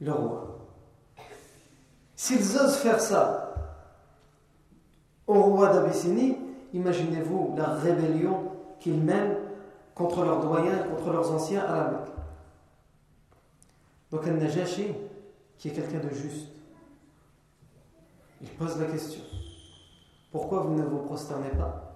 le 0.00 0.12
roi. 0.12 0.58
S'ils 2.16 2.56
osent 2.56 2.76
faire 2.76 3.00
ça 3.00 3.54
au 5.26 5.40
roi 5.42 5.72
d'Abyssinie, 5.72 6.36
imaginez-vous 6.72 7.54
la 7.56 7.66
rébellion 7.74 8.50
qu'ils 8.78 9.00
mènent 9.00 9.36
contre 9.94 10.24
leurs 10.24 10.40
doyens, 10.40 10.78
contre 10.90 11.12
leurs 11.12 11.30
anciens 11.30 11.62
à 11.62 11.76
la 11.76 11.90
Mecque. 11.90 12.14
Donc 14.10 14.26
Al-Najashi, 14.26 14.88
qui 15.58 15.68
est 15.68 15.72
quelqu'un 15.72 16.00
de 16.00 16.10
juste, 16.10 16.48
il 18.40 18.48
pose 18.48 18.78
la 18.80 18.86
question 18.86 19.20
Pourquoi 20.32 20.60
vous 20.60 20.74
ne 20.74 20.82
vous 20.82 20.98
prosternez 20.98 21.50
pas? 21.50 21.94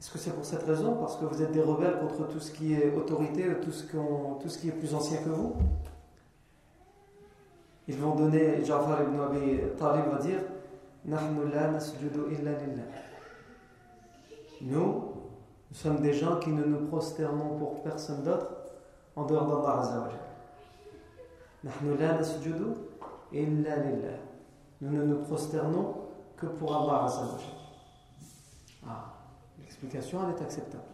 Est-ce 0.00 0.10
que 0.10 0.18
c'est 0.18 0.30
pour 0.30 0.44
cette 0.44 0.62
raison? 0.62 0.96
Parce 0.96 1.16
que 1.16 1.24
vous 1.24 1.42
êtes 1.42 1.52
des 1.52 1.62
rebelles 1.62 1.98
contre 2.00 2.28
tout 2.28 2.40
ce 2.40 2.52
qui 2.52 2.74
est 2.74 2.94
autorité, 2.94 3.46
tout 3.62 3.72
ce, 3.72 3.84
tout 3.86 4.48
ce 4.48 4.58
qui 4.58 4.68
est 4.68 4.72
plus 4.72 4.94
ancien 4.94 5.18
que 5.18 5.30
vous? 5.30 5.56
Ils 7.88 7.96
vont 7.96 8.14
donner, 8.14 8.62
Ja'far 8.62 9.02
ibn 9.02 9.18
Abi 9.18 9.60
Talib 9.78 10.04
va 10.12 10.18
dire 10.18 10.40
Nous, 14.60 14.82
nous 15.70 15.76
sommes 15.76 16.00
des 16.02 16.12
gens 16.12 16.38
qui 16.38 16.50
ne 16.50 16.64
nous 16.64 16.86
prosternons 16.86 17.56
pour 17.58 17.82
personne 17.82 18.22
d'autre 18.24 18.52
en 19.16 19.24
dehors 19.24 19.46
d'Allah 19.46 19.80
Azzawajal. 19.80 20.20
Nous 24.80 24.90
ne 24.90 25.04
nous 25.04 25.22
prosternons 25.24 25.94
que 26.36 26.46
pour 26.46 26.76
Allah. 26.76 27.06
Ah, 28.86 29.14
l'explication, 29.58 30.20
elle 30.24 30.36
est 30.36 30.42
acceptable. 30.44 30.84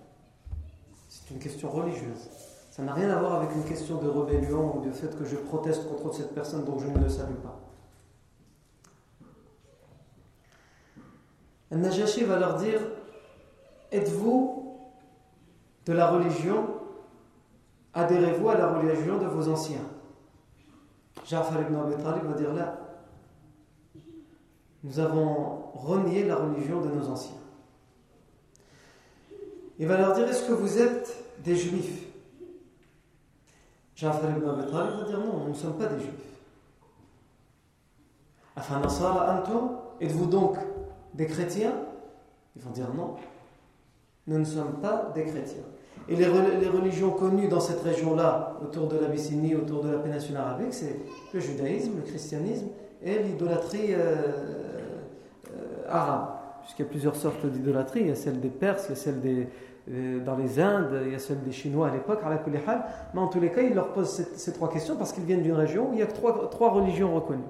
C'est 1.09 1.35
une 1.35 1.41
question 1.41 1.71
religieuse. 1.71 2.54
Ça 2.75 2.83
n'a 2.83 2.93
rien 2.93 3.09
à 3.09 3.21
voir 3.21 3.35
avec 3.35 3.55
une 3.55 3.63
question 3.63 4.03
de 4.03 4.09
rébellion 4.09 4.77
ou 4.77 4.81
du 4.81 4.91
fait 4.91 5.17
que 5.17 5.25
je 5.25 5.37
proteste 5.37 5.89
contre 5.89 6.13
cette 6.13 6.35
personne 6.35 6.65
dont 6.65 6.77
je 6.77 6.89
ne 6.89 6.99
le 6.99 7.09
salue 7.09 7.37
pas. 7.37 7.61
Najashi 11.71 12.25
va 12.25 12.41
leur 12.41 12.57
dire 12.57 12.81
Êtes-vous 13.93 14.77
de 15.87 15.93
la 15.93 16.11
religion 16.11 16.67
Adhérez-vous 17.93 18.49
à 18.49 18.57
la 18.57 18.73
religion 18.73 19.19
de 19.19 19.27
vos 19.27 19.49
anciens? 19.49 19.87
Ja'far 21.25 21.61
ibn 21.61 21.77
Abi 21.77 21.95
va 22.27 22.33
dire 22.33 22.55
là 22.55 22.77
Nous 24.83 24.99
avons 24.99 25.71
renié 25.75 26.25
la 26.25 26.35
religion 26.35 26.81
de 26.81 26.89
nos 26.89 27.09
anciens. 27.09 27.39
Il 29.79 29.87
va 29.87 29.97
leur 29.97 30.13
dire 30.15 30.29
Est-ce 30.29 30.49
que 30.49 30.55
vous 30.55 30.79
êtes 30.79 31.17
des 31.45 31.55
juifs? 31.55 32.14
Ja'far 33.97 34.31
ibn 34.31 34.49
Abi 34.49 34.71
Talib 34.71 34.99
va 34.99 35.05
dire 35.07 35.19
Non, 35.19 35.45
nous 35.45 35.51
ne 35.51 35.55
sommes 35.55 35.79
pas 35.79 35.87
des 35.87 36.01
juifs. 36.01 36.35
Êtes-vous 40.01 40.27
donc 40.27 40.57
des 41.15 41.27
chrétiens? 41.27 41.75
Ils 42.57 42.63
vont 42.63 42.71
dire 42.71 42.93
non. 42.95 43.15
Nous 44.27 44.39
ne 44.39 44.45
sommes 44.45 44.81
pas 44.81 45.13
des 45.15 45.25
chrétiens. 45.25 45.63
Et 46.09 46.17
les, 46.17 46.27
religions 46.27 47.11
connues 47.11 47.49
dans 47.49 47.61
cette 47.61 47.81
région-là, 47.81 48.59
autour 48.63 48.89
de 48.89 48.99
l'Abyssinie, 48.99 49.55
autour 49.55 49.83
de 49.83 49.91
la 49.91 49.99
péninsule 49.99 50.37
arabique, 50.37 50.75
c'est 50.75 50.97
le 51.33 51.41
judaïsme, 51.41 51.97
le 51.97 52.03
christianisme 52.03 52.67
et 53.03 53.21
l'idolâtrie 53.21 53.95
euh, 53.95 54.17
euh, 55.49 55.89
arabe. 55.89 56.29
Puisqu'il 56.63 56.83
y 56.83 56.87
a 56.87 56.89
plusieurs 56.89 57.17
sortes 57.17 57.47
d'idolâtrie. 57.47 58.01
Il 58.01 58.09
y 58.09 58.11
a 58.11 58.17
celle 58.17 58.41
des 58.41 58.51
Perses, 58.51 58.87
il 58.89 58.91
y 58.91 58.93
a 58.93 58.97
celle 58.97 59.21
des, 59.21 59.49
dans 59.87 60.37
les 60.37 60.61
Indes, 60.61 61.03
il 61.05 61.13
y 61.13 61.15
a 61.15 61.19
celle 61.19 61.43
des 61.43 61.53
Chinois 61.53 61.89
à 61.89 61.93
l'époque, 61.93 62.21
mais 63.13 63.21
en 63.21 63.29
tous 63.29 63.41
les 63.41 63.51
cas, 63.51 63.61
il 63.63 63.75
leur 63.75 63.93
pose 63.93 64.09
ces, 64.09 64.53
trois 64.53 64.71
questions 64.71 64.97
parce 64.97 65.13
qu'ils 65.13 65.25
viennent 65.25 65.43
d'une 65.43 65.53
région 65.55 65.91
où 65.91 65.93
il 65.93 65.99
y 65.99 66.03
a 66.03 66.07
trois, 66.07 66.49
trois 66.49 66.71
religions 66.71 67.15
reconnues. 67.15 67.43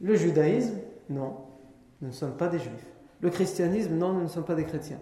Le 0.00 0.14
judaïsme, 0.14 0.78
non, 1.10 1.36
nous 2.00 2.08
ne 2.08 2.12
sommes 2.12 2.36
pas 2.36 2.48
des 2.48 2.58
juifs. 2.58 2.86
Le 3.20 3.30
christianisme, 3.30 3.94
non, 3.94 4.12
nous 4.12 4.22
ne 4.22 4.28
sommes 4.28 4.44
pas 4.44 4.54
des 4.54 4.64
chrétiens. 4.64 4.98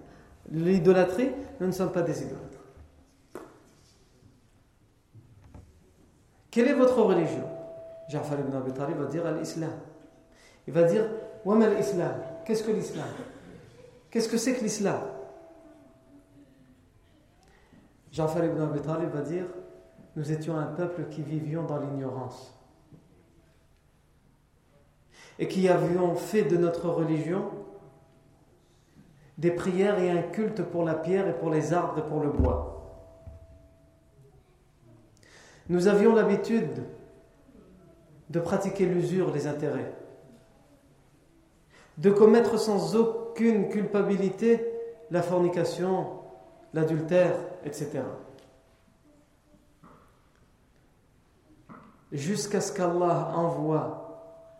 L'idolâtrie, 0.51 1.31
nous 1.61 1.67
ne 1.69 1.73
sommes 1.73 1.93
pas 1.93 2.03
des 2.03 2.23
idolâtres. 2.23 2.59
Quelle 6.51 6.69
est 6.69 6.75
votre 6.75 7.01
religion? 7.01 7.45
Ja'far 8.09 8.39
ibn 8.41 8.55
Abi 8.55 8.73
Talib 8.73 8.97
va 8.99 9.07
dire 9.07 9.23
l'islam. 9.33 9.71
Il 10.67 10.73
va 10.75 10.83
dire 10.83 11.07
l'islam 11.47 12.13
Qu'est-ce 12.45 12.63
que 12.63 12.73
l'islam? 12.73 13.07
Qu'est-ce 14.13 14.29
que 14.29 14.37
c'est 14.37 14.55
que 14.55 14.61
l'islam? 14.61 15.01
Ja'far 18.13 18.45
ibn 18.45 18.61
Abi 18.61 18.81
Talib 18.83 19.09
va 19.09 19.23
dire 19.23 19.47
Nous 20.17 20.31
étions 20.31 20.59
un 20.59 20.67
peuple 20.67 21.07
qui 21.11 21.23
vivions 21.23 21.65
dans 21.65 21.79
l'ignorance 21.79 22.55
et 25.39 25.49
qui 25.49 25.67
avions 25.67 26.15
fait 26.15 26.43
de 26.43 26.59
notre 26.59 26.91
religion 26.91 27.51
des 29.39 29.51
prières 29.51 29.99
et 29.99 30.11
un 30.11 30.21
culte 30.21 30.63
pour 30.63 30.85
la 30.85 30.95
pierre 30.95 31.27
et 31.27 31.39
pour 31.39 31.49
les 31.49 31.73
arbres 31.73 31.99
et 31.99 32.07
pour 32.07 32.21
le 32.21 32.29
bois. 32.29 33.09
Nous 35.71 35.89
avions 35.89 36.15
l'habitude 36.15 36.85
de 38.29 38.41
pratiquer 38.41 38.85
l'usure, 38.85 39.33
les 39.33 39.47
intérêts, 39.47 39.95
de 41.97 42.11
commettre 42.11 42.59
sans 42.59 42.95
aucune 43.33 43.71
culpabilité 43.71 44.61
la 45.11 45.23
fornication, 45.23 46.07
l'adultère, 46.75 47.35
etc. 47.65 48.01
Jusqu'à 52.13 52.61
ce 52.61 52.73
qu'Allah 52.73 53.33
envoie 53.35 54.59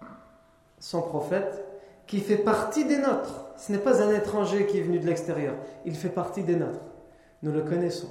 son 0.79 1.03
prophète 1.03 1.65
qui 2.07 2.21
fait 2.21 2.39
partie 2.39 2.87
des 2.87 2.99
nôtres. 2.99 3.47
Ce 3.59 3.71
n'est 3.71 3.79
pas 3.79 4.03
un 4.03 4.11
étranger 4.11 4.67
qui 4.67 4.79
est 4.79 4.83
venu 4.83 4.99
de 4.99 5.07
l'extérieur, 5.07 5.55
il 5.85 5.95
fait 5.95 6.09
partie 6.09 6.43
des 6.43 6.57
nôtres. 6.57 6.81
Nous 7.43 7.53
le 7.53 7.63
connaissons, 7.63 8.11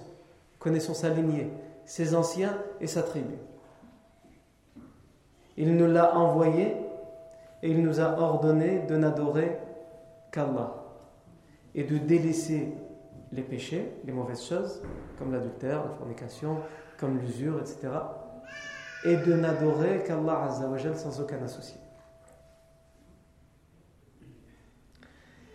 connaissons 0.59 0.93
sa 0.93 1.09
lignée, 1.09 1.51
ses 1.85 2.13
anciens 2.15 2.55
et 2.79 2.87
sa 2.87 3.01
tribu. 3.01 3.33
Il 5.57 5.75
nous 5.75 5.91
l'a 5.91 6.15
envoyé 6.15 6.75
et 7.63 7.69
il 7.69 7.83
nous 7.83 7.99
a 7.99 8.19
ordonné 8.19 8.79
de 8.87 8.95
n'adorer 8.95 9.57
qu'Allah 10.31 10.75
et 11.75 11.83
de 11.83 11.97
délaisser 11.97 12.73
les 13.31 13.43
péchés, 13.43 13.91
les 14.05 14.11
mauvaises 14.11 14.43
choses, 14.43 14.81
comme 15.17 15.31
l'adultère, 15.31 15.85
la 15.85 15.91
fornication, 15.91 16.57
comme 16.97 17.19
l'usure, 17.19 17.59
etc. 17.59 17.89
Et 19.05 19.17
de 19.17 19.33
n'adorer 19.33 20.03
qu'Allah 20.03 20.49
sans 20.95 21.21
aucun 21.21 21.41
associé. 21.43 21.77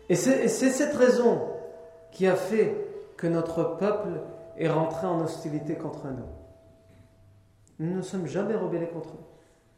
Et 0.09 0.15
c'est 0.15 0.49
cette 0.49 0.95
raison 0.95 1.49
qui 2.13 2.27
a 2.27 2.37
fait 2.37 2.77
que 3.17 3.27
notre 3.27 3.77
peuple 3.77 4.21
est 4.57 4.69
rentré 4.69 5.07
en 5.07 5.23
hostilité 5.23 5.75
contre 5.75 6.07
nous. 6.09 6.27
Nous 7.79 7.97
ne 7.97 8.03
sommes 8.03 8.27
jamais 8.27 8.55
rebellés 8.55 8.89
contre 8.89 9.15
eux. 9.15 9.25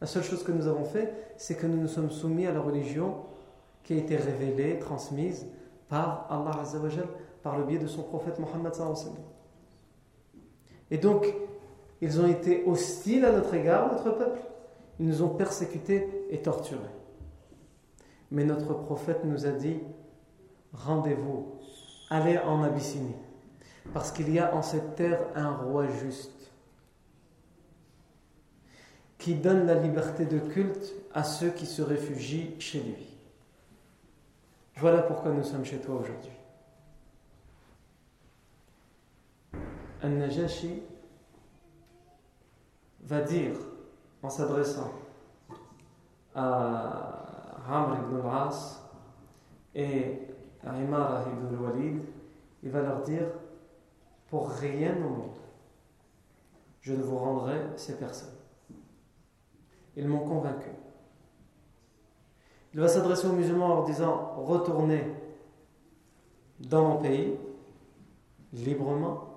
La 0.00 0.06
seule 0.06 0.22
chose 0.22 0.44
que 0.44 0.52
nous 0.52 0.68
avons 0.68 0.84
fait, 0.84 1.12
c'est 1.36 1.56
que 1.56 1.66
nous 1.66 1.80
nous 1.80 1.88
sommes 1.88 2.10
soumis 2.10 2.46
à 2.46 2.52
la 2.52 2.60
religion 2.60 3.24
qui 3.88 3.94
a 3.94 3.96
été 3.96 4.16
révélée, 4.16 4.78
transmise 4.78 5.46
par 5.88 6.26
Allah 6.28 6.60
Azzawajal, 6.60 7.08
par 7.42 7.56
le 7.56 7.64
biais 7.64 7.78
de 7.78 7.86
son 7.86 8.02
prophète 8.02 8.38
Mohammed 8.38 8.70
Et 10.90 10.98
donc, 10.98 11.34
ils 12.02 12.20
ont 12.20 12.26
été 12.26 12.64
hostiles 12.66 13.24
à 13.24 13.32
notre 13.32 13.54
égard, 13.54 13.90
notre 13.90 14.10
peuple. 14.10 14.40
Ils 15.00 15.06
nous 15.06 15.22
ont 15.22 15.30
persécutés 15.30 16.26
et 16.28 16.42
torturés. 16.42 16.82
Mais 18.30 18.44
notre 18.44 18.74
prophète 18.74 19.24
nous 19.24 19.46
a 19.46 19.52
dit 19.52 19.78
rendez-vous, 20.74 21.54
allez 22.10 22.36
en 22.36 22.62
Abyssinie, 22.62 23.16
parce 23.94 24.12
qu'il 24.12 24.30
y 24.30 24.38
a 24.38 24.54
en 24.54 24.60
cette 24.60 24.96
terre 24.96 25.20
un 25.34 25.50
roi 25.50 25.86
juste 25.86 26.52
qui 29.16 29.34
donne 29.34 29.64
la 29.64 29.76
liberté 29.76 30.26
de 30.26 30.40
culte 30.40 30.94
à 31.14 31.24
ceux 31.24 31.48
qui 31.48 31.64
se 31.64 31.80
réfugient 31.80 32.54
chez 32.58 32.80
lui. 32.80 33.07
Voilà 34.80 35.02
pourquoi 35.02 35.32
nous 35.32 35.42
sommes 35.42 35.64
chez 35.64 35.80
toi 35.80 35.96
aujourd'hui. 35.96 36.30
Al-Najashi 40.00 40.84
va 43.00 43.22
dire 43.22 43.56
en 44.22 44.30
s'adressant 44.30 44.92
à 46.32 47.56
Amr 47.68 47.96
ibn 48.04 48.20
al-As 48.20 48.88
et 49.74 50.20
à 50.64 50.80
Imara 50.80 51.24
ibn 51.26 51.56
al-Walid, 51.56 52.00
il 52.62 52.70
va 52.70 52.82
leur 52.82 53.02
dire 53.02 53.26
Pour 54.28 54.48
rien 54.48 54.96
au 54.98 55.08
monde, 55.08 55.38
je 56.82 56.92
ne 56.92 57.02
vous 57.02 57.18
rendrai 57.18 57.60
ces 57.74 57.98
personnes. 57.98 58.38
Ils 59.96 60.06
m'ont 60.06 60.24
convaincu. 60.24 60.70
Il 62.74 62.80
va 62.80 62.88
s'adresser 62.88 63.26
aux 63.26 63.32
musulmans 63.32 63.66
en 63.66 63.74
leur 63.76 63.84
disant 63.84 64.34
Retournez 64.36 65.04
dans 66.60 66.88
mon 66.88 66.96
pays, 66.96 67.36
librement, 68.52 69.28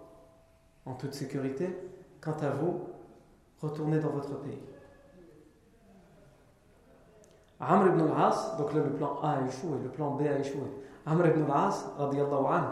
en 0.86 0.94
toute 0.94 1.14
sécurité. 1.14 1.70
Quant 2.20 2.38
à 2.42 2.50
vous, 2.50 2.82
retournez 3.62 4.00
dans 4.00 4.10
votre 4.10 4.40
pays. 4.42 4.60
Amr 7.60 7.88
ibn 7.90 8.02
al-As, 8.02 8.58
donc 8.58 8.74
là 8.74 8.82
le 8.84 8.92
plan 8.92 9.20
A 9.22 9.34
a 9.34 9.48
échoué, 9.48 9.78
le 9.84 9.90
plan 9.90 10.12
B 10.12 10.22
a 10.22 10.40
échoué. 10.40 10.64
Amr 11.06 11.28
ibn 11.28 11.44
al-As, 11.44 11.86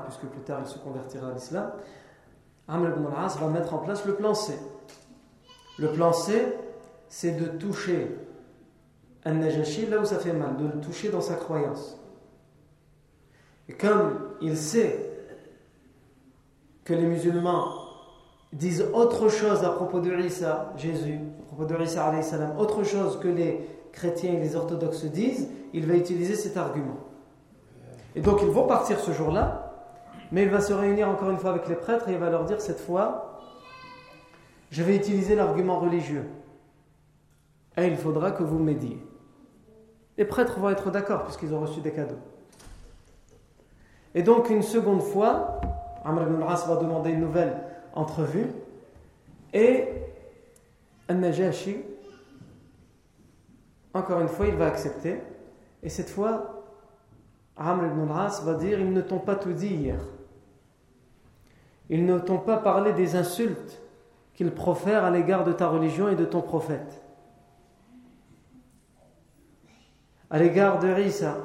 puisque 0.06 0.26
plus 0.26 0.41
tard 0.41 0.60
il 0.62 0.67
se 0.67 0.80
convertira 0.80 1.30
à 1.30 1.34
l'islam, 1.34 1.72
Amr 2.67 2.89
ibn 2.89 3.06
al-As 3.06 3.38
va 3.38 3.48
mettre 3.48 3.74
en 3.74 3.80
place 3.80 4.06
le 4.06 4.15
plan 4.15 4.34
C. 4.34 4.58
Le 5.78 5.91
plan 5.91 6.12
C, 6.12 6.56
c'est 7.08 7.32
de 7.32 7.45
toucher 7.58 8.15
Al-Najashi 9.25 9.88
là 9.88 9.99
où 9.99 10.05
ça 10.05 10.19
fait 10.19 10.34
mal, 10.34 10.58
de 10.58 10.65
le 10.65 10.79
toucher 10.82 11.10
dans 11.10 11.21
sa 11.21 11.36
croyance. 11.36 11.97
Et 13.67 13.73
comme 13.73 14.19
il 14.41 14.58
sait 14.58 15.10
que 16.86 16.93
les 16.93 17.05
musulmans 17.05 17.73
disent 18.51 18.86
autre 18.93 19.29
chose 19.29 19.63
à 19.63 19.69
propos 19.69 19.99
de 19.99 20.12
Isa, 20.17 20.73
Jésus, 20.75 21.19
à 21.41 21.45
propos 21.53 21.65
de 21.65 21.84
Isa, 21.84 22.55
autre 22.58 22.84
chose 22.84 23.19
que 23.19 23.27
les 23.27 23.67
chrétiens 23.91 24.34
et 24.34 24.39
les 24.39 24.55
orthodoxes 24.55 25.05
disent, 25.05 25.49
il 25.73 25.86
va 25.86 25.93
utiliser 25.95 26.36
cet 26.36 26.58
argument. 26.58 26.97
Et 28.15 28.21
donc 28.21 28.39
ils 28.41 28.49
vont 28.49 28.65
partir 28.65 28.99
ce 28.99 29.12
jour-là, 29.12 29.69
mais 30.32 30.43
il 30.43 30.49
va 30.49 30.62
se 30.62 30.73
réunir 30.73 31.10
encore 31.10 31.29
une 31.29 31.38
fois 31.38 31.51
avec 31.51 31.67
les 31.67 31.75
prêtres 31.75 32.10
et 32.10 32.13
il 32.13 32.17
va 32.17 32.29
leur 32.29 32.45
dire 32.45 32.60
cette 32.62 32.79
fois, 32.79 33.39
je 34.71 34.84
vais 34.84 34.95
utiliser 34.95 35.36
l'argument 35.36 35.79
religieux. 35.79 36.25
Et 37.77 37.88
il 37.88 37.97
faudra 37.97 38.32
que 38.32 38.43
vous 38.43 38.60
m'aidiez. 38.60 38.97
Les 40.19 40.25
prêtres 40.25 40.60
vont 40.60 40.69
être 40.69 40.91
d'accord 40.91 41.23
puisqu'ils 41.23 41.53
ont 41.53 41.62
reçu 41.62 41.79
des 41.79 41.91
cadeaux. 41.91 42.19
Et 44.13 44.21
donc 44.21 44.49
une 44.49 44.62
seconde 44.62 45.01
fois, 45.01 45.62
Amr 46.03 46.23
ibn 46.23 46.43
al-As 46.43 46.67
va 46.67 46.75
demander 46.75 47.12
une 47.12 47.21
nouvelle 47.21 47.55
entrevue 47.93 48.47
et 49.53 49.88
Al-Najashi, 51.08 51.77
encore 53.93 54.19
une 54.19 54.27
fois, 54.27 54.47
il 54.47 54.55
va 54.55 54.67
accepter. 54.67 55.21
Et 55.82 55.89
cette 55.89 56.10
fois, 56.10 56.65
Amr 57.55 57.88
ibn 57.88 58.12
al-As 58.12 58.43
va 58.43 58.55
dire 58.55 58.77
Ils 58.77 58.91
ne 58.91 59.01
t'ont 59.01 59.19
pas 59.19 59.36
tout 59.36 59.53
dit 59.53 59.73
hier. 59.73 59.99
Ils 61.89 62.05
ne 62.05 62.19
t'ont 62.19 62.39
pas 62.39 62.58
parlé 62.58 62.91
des 62.91 63.15
insultes 63.15 63.82
qu'ils 64.34 64.51
profèrent 64.51 65.05
à 65.05 65.12
l'égard 65.12 65.45
de 65.45 65.53
ta 65.53 65.69
religion 65.69 66.10
et 66.10 66.15
de 66.15 66.25
ton 66.25 66.41
prophète. 66.41 67.01
À 70.30 70.38
l'égard 70.38 70.80
de 70.80 71.00
Isa, 71.00 71.38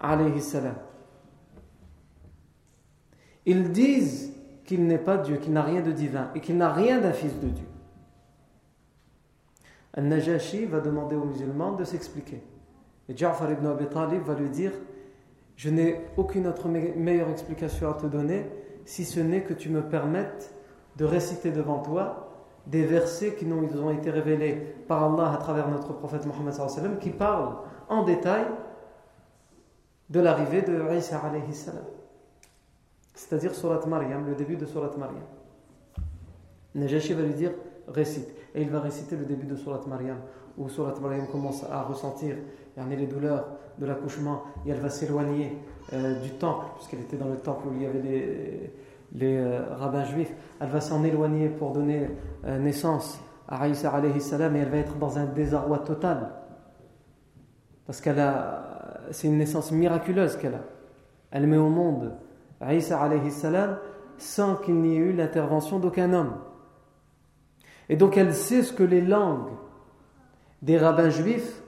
alayhi 0.00 0.40
salam. 0.40 0.74
Ils 3.46 3.72
disent 3.72 4.32
qu'il 4.64 4.86
n'est 4.86 4.98
pas 4.98 5.18
Dieu, 5.18 5.36
qu'il 5.36 5.52
n'a 5.52 5.62
rien 5.62 5.80
de 5.80 5.92
divin 5.92 6.30
et 6.34 6.40
qu'il 6.40 6.56
n'a 6.56 6.72
rien 6.72 7.00
d'un 7.00 7.12
fils 7.12 7.38
de 7.40 7.48
Dieu. 7.48 7.66
Al-Najashi 9.94 10.64
va 10.64 10.80
demander 10.80 11.14
aux 11.16 11.24
musulmans 11.24 11.72
de 11.72 11.84
s'expliquer. 11.84 12.42
Et 13.08 13.16
Ja'far 13.16 13.50
ibn 13.52 13.66
Abi 13.66 13.86
Talib 13.86 14.22
va 14.22 14.34
lui 14.34 14.48
dire 14.48 14.72
Je 15.56 15.70
n'ai 15.70 16.00
aucune 16.16 16.46
autre 16.46 16.68
meilleure 16.68 17.30
explication 17.30 17.90
à 17.90 17.94
te 17.94 18.06
donner 18.06 18.46
si 18.84 19.04
ce 19.04 19.20
n'est 19.20 19.42
que 19.42 19.54
tu 19.54 19.68
me 19.68 19.82
permettes 19.82 20.54
de 20.96 21.04
réciter 21.04 21.50
devant 21.50 21.80
toi 21.80 22.23
des 22.66 22.84
versets 22.84 23.34
qui 23.34 23.44
nous 23.44 23.80
ont 23.80 23.90
été 23.90 24.10
révélés 24.10 24.54
par 24.88 25.04
Allah 25.04 25.32
à 25.32 25.36
travers 25.36 25.68
notre 25.68 25.92
prophète 25.92 26.24
Mohammed 26.26 26.98
qui 26.98 27.10
parlent 27.10 27.56
en 27.88 28.04
détail 28.04 28.44
de 30.10 30.20
l'arrivée 30.20 30.62
de 30.62 30.96
Isa 30.96 31.18
alayhi 31.18 31.52
salam. 31.52 31.84
C'est-à-dire 33.14 33.54
Surat 33.54 33.86
Maryam, 33.86 34.26
le 34.26 34.34
début 34.34 34.56
de 34.56 34.66
Surat 34.66 34.90
Maryam. 34.98 35.22
Najashi 36.74 37.12
va 37.12 37.22
lui 37.22 37.34
dire 37.34 37.52
récite. 37.88 38.28
Et 38.54 38.62
il 38.62 38.70
va 38.70 38.80
réciter 38.80 39.16
le 39.16 39.24
début 39.24 39.46
de 39.46 39.56
Surat 39.56 39.80
Maryam, 39.86 40.18
où 40.56 40.68
Surat 40.68 40.94
Maryam 41.00 41.26
commence 41.28 41.64
à 41.64 41.82
ressentir 41.82 42.36
les 42.76 43.06
douleurs 43.06 43.46
de 43.78 43.86
l'accouchement 43.86 44.42
et 44.66 44.70
elle 44.70 44.80
va 44.80 44.90
s'éloigner 44.90 45.58
euh, 45.92 46.20
du 46.20 46.30
temple, 46.30 46.66
puisqu'elle 46.76 47.00
était 47.00 47.16
dans 47.16 47.28
le 47.28 47.36
temple 47.36 47.68
où 47.68 47.74
il 47.74 47.82
y 47.82 47.86
avait 47.86 48.00
les, 48.00 48.70
les 49.14 49.36
euh, 49.36 49.62
rabbins 49.76 50.04
juifs. 50.04 50.32
Elle 50.60 50.68
va 50.68 50.80
s'en 50.80 51.04
éloigner 51.04 51.48
pour 51.48 51.72
donner 51.72 52.10
euh, 52.44 52.58
naissance 52.58 53.20
à 53.48 53.68
Isa 53.68 53.90
alayhi 53.90 54.20
salam 54.20 54.56
et 54.56 54.60
elle 54.60 54.70
va 54.70 54.78
être 54.78 54.96
dans 54.96 55.18
un 55.18 55.26
désarroi 55.26 55.78
total. 55.78 56.30
Parce 57.86 58.00
qu'elle 58.00 58.20
a, 58.20 59.00
c'est 59.10 59.28
une 59.28 59.38
naissance 59.38 59.70
miraculeuse 59.70 60.36
qu'elle 60.36 60.54
a. 60.54 60.64
Elle 61.30 61.46
met 61.46 61.58
au 61.58 61.68
monde 61.68 62.12
Isa 62.66 63.00
alayhi 63.00 63.30
salam 63.30 63.78
sans 64.16 64.56
qu'il 64.56 64.76
n'y 64.76 64.94
ait 64.94 64.98
eu 64.98 65.12
l'intervention 65.12 65.78
d'aucun 65.78 66.12
homme. 66.12 66.34
Et 67.88 67.96
donc 67.96 68.16
elle 68.16 68.34
sait 68.34 68.62
ce 68.62 68.72
que 68.72 68.82
les 68.82 69.02
langues 69.02 69.50
des 70.62 70.78
rabbins 70.78 71.10
juifs 71.10 71.62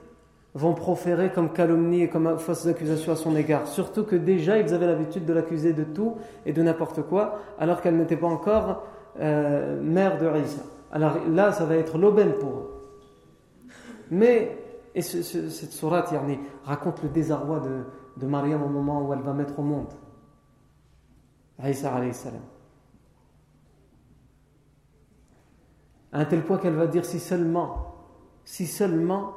vont 0.57 0.73
proférer 0.73 1.31
comme 1.31 1.53
calomnie 1.53 2.01
et 2.01 2.09
comme 2.09 2.39
fausses 2.39 2.65
accusations 2.65 3.11
à 3.11 3.15
son 3.15 3.35
égard. 3.35 3.67
Surtout 3.67 4.03
que 4.03 4.15
déjà 4.15 4.57
ils 4.57 4.73
avaient 4.73 4.87
l'habitude 4.87 5.25
de 5.25 5.33
l'accuser 5.33 5.73
de 5.73 5.83
tout 5.83 6.15
et 6.45 6.53
de 6.53 6.61
n'importe 6.63 7.03
quoi, 7.03 7.39
alors 7.59 7.81
qu'elle 7.81 7.95
n'était 7.95 8.17
pas 8.17 8.27
encore 8.27 8.83
euh, 9.19 9.79
mère 9.81 10.17
de 10.17 10.25
Isa. 10.39 10.63
Alors 10.91 11.17
là, 11.29 11.51
ça 11.51 11.65
va 11.65 11.75
être 11.75 11.97
l'aubaine 11.97 12.33
pour 12.33 12.49
eux. 12.49 12.73
Mais, 14.09 14.57
et 14.95 15.01
cette 15.01 15.71
sourate 15.71 16.13
raconte 16.63 17.03
le 17.03 17.09
désarroi 17.09 17.59
de, 17.59 17.83
de 18.19 18.25
Mariam 18.25 18.63
au 18.63 18.69
moment 18.69 19.05
où 19.05 19.13
elle 19.13 19.21
va 19.21 19.33
mettre 19.33 19.59
au 19.59 19.63
monde. 19.63 19.93
Isa 21.63 21.93
alayhi 21.93 22.13
salam. 22.13 22.41
à 26.11 26.21
un 26.21 26.25
tel 26.25 26.43
point 26.43 26.57
qu'elle 26.57 26.75
va 26.75 26.87
dire 26.87 27.05
si 27.05 27.19
seulement, 27.19 27.95
si 28.45 28.65
seulement 28.65 29.33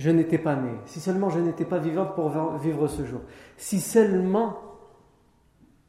je 0.00 0.10
n'étais 0.10 0.38
pas 0.38 0.56
né, 0.56 0.70
si 0.86 0.98
seulement 0.98 1.28
je 1.28 1.38
n'étais 1.38 1.66
pas 1.66 1.78
vivante 1.78 2.14
pour 2.14 2.30
vivre 2.56 2.88
ce 2.88 3.04
jour, 3.04 3.20
si 3.58 3.80
seulement 3.80 4.58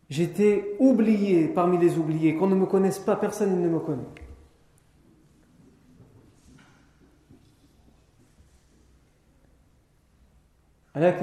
j'étais 0.09 0.75
oublié 0.79 1.47
parmi 1.47 1.77
les 1.77 1.97
oubliés, 1.97 2.35
qu'on 2.35 2.47
ne 2.47 2.55
me 2.55 2.65
connaisse 2.65 2.99
pas, 2.99 3.15
personne 3.15 3.61
ne 3.61 3.69
me 3.69 3.79
connaît. 3.79 4.03
Allah 10.93 11.13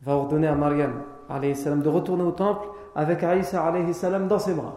va 0.00 0.16
ordonner 0.16 0.48
à 0.48 0.56
Mariam 0.56 1.04
de 1.30 1.88
retourner 1.88 2.24
au 2.24 2.32
temple 2.32 2.66
avec 2.96 3.22
Aïssa 3.22 3.70
dans 4.28 4.38
ses 4.40 4.54
bras. 4.54 4.76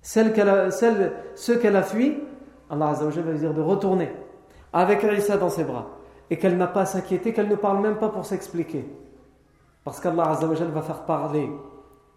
Celle 0.00 0.32
qu'elle 0.32 0.48
a, 0.48 0.70
ceux 0.70 1.58
qu'elle 1.58 1.74
a 1.74 1.82
fui, 1.82 2.18
Allah 2.74 2.88
Azza 2.88 3.06
va 3.08 3.32
lui 3.32 3.38
dire 3.38 3.54
de 3.54 3.62
retourner 3.62 4.10
avec 4.72 5.04
Isa 5.04 5.36
dans 5.36 5.48
ses 5.48 5.64
bras 5.64 5.86
et 6.30 6.38
qu'elle 6.38 6.56
n'a 6.56 6.66
pas 6.66 6.82
à 6.82 6.86
s'inquiéter, 6.86 7.32
qu'elle 7.32 7.48
ne 7.48 7.54
parle 7.54 7.80
même 7.80 7.96
pas 7.96 8.08
pour 8.08 8.26
s'expliquer. 8.26 8.84
Parce 9.84 10.00
qu'Allah 10.00 10.30
Azza 10.30 10.46
va 10.46 10.82
faire 10.82 11.04
parler 11.04 11.48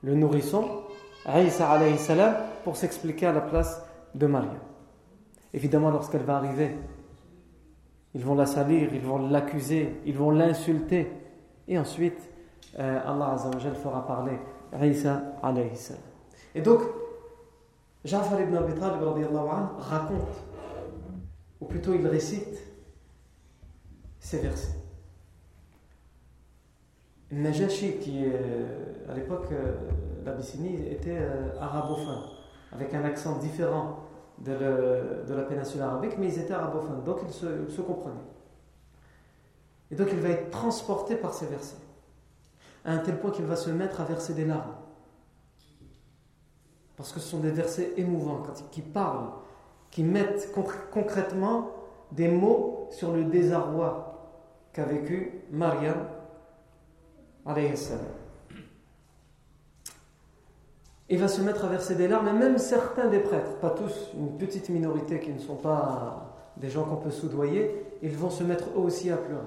le 0.02 0.16
nourrisson, 0.16 0.66
Isa 1.28 1.70
alayhi 1.70 1.98
salam, 1.98 2.36
pour 2.64 2.76
s'expliquer 2.76 3.28
à 3.28 3.34
la 3.34 3.42
place 3.42 3.84
de 4.16 4.26
Maria. 4.26 4.60
Évidemment, 5.54 5.92
lorsqu'elle 5.92 6.24
va 6.24 6.38
arriver, 6.38 6.76
ils 8.14 8.24
vont 8.24 8.36
la 8.36 8.46
salir, 8.46 8.94
ils 8.94 9.02
vont 9.02 9.28
l'accuser, 9.30 10.00
ils 10.06 10.18
vont 10.18 10.32
l'insulter. 10.32 11.12
Et 11.68 11.78
ensuite, 11.78 12.30
euh, 12.80 13.00
Allah 13.06 13.34
Azza 13.34 13.52
fera 13.84 14.06
parler 14.08 14.40
Isa 14.82 15.22
alayhi. 15.44 15.70
Et 16.56 16.62
donc, 16.62 16.82
Ja'far 18.06 18.40
ibn 18.40 18.56
Abi 18.56 18.74
Talib 18.74 19.02
raconte, 19.02 20.47
ou 21.60 21.66
plutôt 21.66 21.94
il 21.94 22.06
récite 22.08 22.60
ces 24.20 24.40
versets. 24.40 24.78
Najashi, 27.32 27.98
qui 28.00 28.26
à 29.10 29.14
l'époque, 29.14 29.48
euh, 29.52 29.76
l'Abyssinie 30.26 30.88
était 30.88 31.18
euh, 31.20 31.60
arabophone, 31.60 32.24
avec 32.72 32.94
un 32.94 33.04
accent 33.04 33.38
différent 33.40 34.00
de, 34.40 34.54
la 35.34 35.44
péninsule 35.44 35.82
arabique, 35.82 36.18
mais 36.20 36.28
ils 36.28 36.40
étaient 36.40 36.54
arabophones, 36.54 37.04
donc 37.04 37.20
ils 37.26 37.34
se, 37.34 37.68
se 37.70 37.82
comprenaient. 37.82 38.16
Et 39.90 39.96
donc 39.96 40.10
il 40.12 40.20
va 40.20 40.30
être 40.30 40.52
transporté 40.52 41.16
par 41.16 41.34
ces 41.34 41.48
versets, 41.48 41.78
à 42.86 42.92
un 42.92 42.98
tel 43.00 43.20
point 43.20 43.32
qu'il 43.32 43.46
va 43.46 43.56
se 43.56 43.70
mettre 43.70 44.02
à 44.02 44.04
verser 44.04 44.34
des 44.34 44.46
larmes. 44.46 44.76
Parce 46.98 47.12
que 47.12 47.20
ce 47.20 47.30
sont 47.30 47.40
des 47.40 47.52
versets 47.52 47.94
émouvants 47.98 48.44
qui 48.72 48.82
parlent, 48.82 49.30
qui 49.98 50.04
mettent 50.04 50.54
concrètement 50.92 51.72
des 52.12 52.28
mots 52.28 52.88
sur 52.92 53.14
le 53.14 53.24
désarroi 53.24 54.30
qu'a 54.72 54.84
vécu 54.84 55.42
Mariam. 55.50 56.06
Il 61.10 61.18
va 61.18 61.28
se 61.28 61.42
mettre 61.42 61.66
à 61.66 61.70
verser 61.70 61.96
des 61.96 62.08
larmes, 62.08 62.28
et 62.28 62.34
même 62.34 62.60
certains 62.60 63.08
des 63.08 63.18
prêtres, 63.18 63.58
pas 63.58 63.72
tous, 63.72 64.12
une 64.14 64.38
petite 64.38 64.70
minorité 64.70 65.20
qui 65.20 65.32
ne 65.32 65.40
sont 65.40 65.56
pas 65.56 66.54
des 66.58 66.70
gens 66.70 66.84
qu'on 66.84 66.98
peut 66.98 67.10
soudoyer, 67.10 67.84
ils 68.04 68.16
vont 68.16 68.30
se 68.30 68.44
mettre 68.44 68.66
eux 68.76 68.82
aussi 68.82 69.10
à 69.10 69.18
pleurer. 69.18 69.42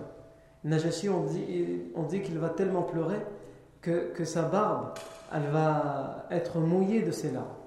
Najashi, 0.65 1.09
on 1.09 1.23
dit, 1.23 2.23
qu'il 2.23 2.39
va 2.41 2.49
tellement 2.49 2.83
pleurer 2.83 3.25
que, 3.83 4.11
que 4.15 4.25
sa 4.25 4.43
barbe 4.43 4.95
elle 5.33 5.49
va 5.53 6.27
être 6.33 6.59
mouillée 6.59 7.03
de 7.03 7.13
ses 7.13 7.31
larmes. 7.31 7.60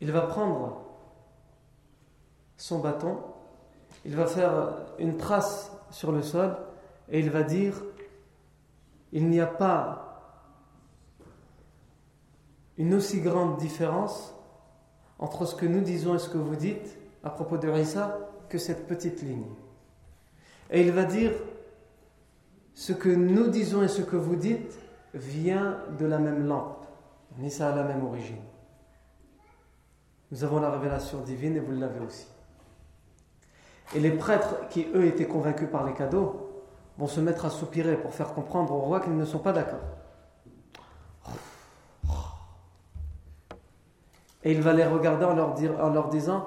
Il 0.00 0.12
va 0.12 0.22
prendre 0.22 0.82
son 2.56 2.78
bâton, 2.78 3.18
il 4.04 4.14
va 4.14 4.26
faire 4.26 4.76
une 4.98 5.16
trace 5.16 5.72
sur 5.90 6.12
le 6.12 6.22
sol 6.22 6.56
et 7.10 7.20
il 7.20 7.30
va 7.30 7.42
dire 7.42 7.74
il 9.12 9.28
n'y 9.28 9.40
a 9.40 9.46
pas 9.46 10.06
une 12.76 12.94
aussi 12.94 13.20
grande 13.20 13.56
différence 13.56 14.34
entre 15.18 15.46
ce 15.46 15.54
que 15.54 15.66
nous 15.66 15.80
disons 15.80 16.14
et 16.14 16.18
ce 16.18 16.28
que 16.28 16.38
vous 16.38 16.56
dites 16.56 16.98
à 17.24 17.30
propos 17.30 17.56
de 17.56 17.70
Isa 17.70 18.18
que 18.48 18.58
cette 18.58 18.86
petite 18.86 19.22
ligne. 19.22 19.46
Et 20.70 20.82
il 20.82 20.92
va 20.92 21.04
dire 21.04 21.32
ce 22.74 22.92
que 22.92 23.08
nous 23.08 23.48
disons 23.48 23.82
et 23.82 23.88
ce 23.88 24.02
que 24.02 24.16
vous 24.16 24.36
dites 24.36 24.78
vient 25.14 25.78
de 25.98 26.06
la 26.06 26.18
même 26.18 26.46
lampe. 26.46 26.84
ça 27.48 27.72
a 27.72 27.76
la 27.76 27.84
même 27.84 28.04
origine. 28.04 28.36
Nous 30.30 30.44
avons 30.44 30.60
la 30.60 30.70
révélation 30.70 31.20
divine 31.20 31.56
et 31.56 31.60
vous 31.60 31.72
l'avez 31.72 32.00
aussi. 32.00 32.26
Et 33.94 34.00
les 34.00 34.10
prêtres 34.10 34.68
qui, 34.68 34.86
eux, 34.94 35.06
étaient 35.06 35.26
convaincus 35.26 35.68
par 35.70 35.86
les 35.86 35.92
cadeaux, 35.92 36.64
vont 36.98 37.06
se 37.06 37.20
mettre 37.20 37.44
à 37.44 37.50
soupirer 37.50 37.96
pour 37.96 38.12
faire 38.12 38.34
comprendre 38.34 38.72
au 38.72 38.80
roi 38.80 39.00
qu'ils 39.00 39.16
ne 39.16 39.24
sont 39.24 39.38
pas 39.38 39.52
d'accord. 39.52 39.80
Et 44.42 44.52
il 44.52 44.62
va 44.62 44.72
les 44.72 44.84
regarder 44.84 45.24
en 45.24 45.34
leur, 45.34 45.54
dire, 45.54 45.72
en 45.82 45.90
leur 45.90 46.08
disant 46.08 46.46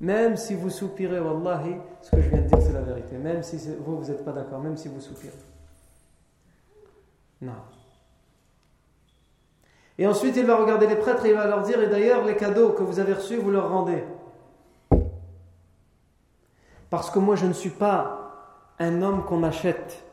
Même 0.00 0.36
si 0.36 0.54
vous 0.54 0.70
soupirez, 0.70 1.20
Wallahi, 1.20 1.80
ce 2.00 2.10
que 2.12 2.22
je 2.22 2.28
viens 2.28 2.42
de 2.42 2.46
dire, 2.46 2.62
c'est 2.62 2.72
la 2.72 2.82
vérité. 2.82 3.16
Même 3.16 3.42
si 3.42 3.56
vous, 3.84 3.98
vous 3.98 4.04
n'êtes 4.08 4.24
pas 4.24 4.32
d'accord, 4.32 4.60
même 4.60 4.76
si 4.76 4.88
vous 4.88 5.00
soupirez. 5.00 5.32
Non. 7.40 7.52
Et 9.98 10.06
ensuite, 10.06 10.36
il 10.36 10.44
va 10.44 10.56
regarder 10.56 10.86
les 10.86 10.96
prêtres 10.96 11.24
et 11.24 11.30
il 11.30 11.34
va 11.34 11.46
leur 11.46 11.62
dire 11.62 11.80
Et 11.80 11.86
d'ailleurs, 11.86 12.24
les 12.24 12.36
cadeaux 12.36 12.70
que 12.70 12.82
vous 12.82 12.98
avez 12.98 13.12
reçus, 13.12 13.36
vous 13.36 13.50
leur 13.50 13.70
rendez. 13.70 14.04
Parce 16.90 17.10
que 17.10 17.18
moi, 17.18 17.36
je 17.36 17.46
ne 17.46 17.52
suis 17.52 17.70
pas 17.70 18.24
un 18.78 19.02
homme 19.02 19.24
qu'on 19.24 19.42
achète. 19.42 20.04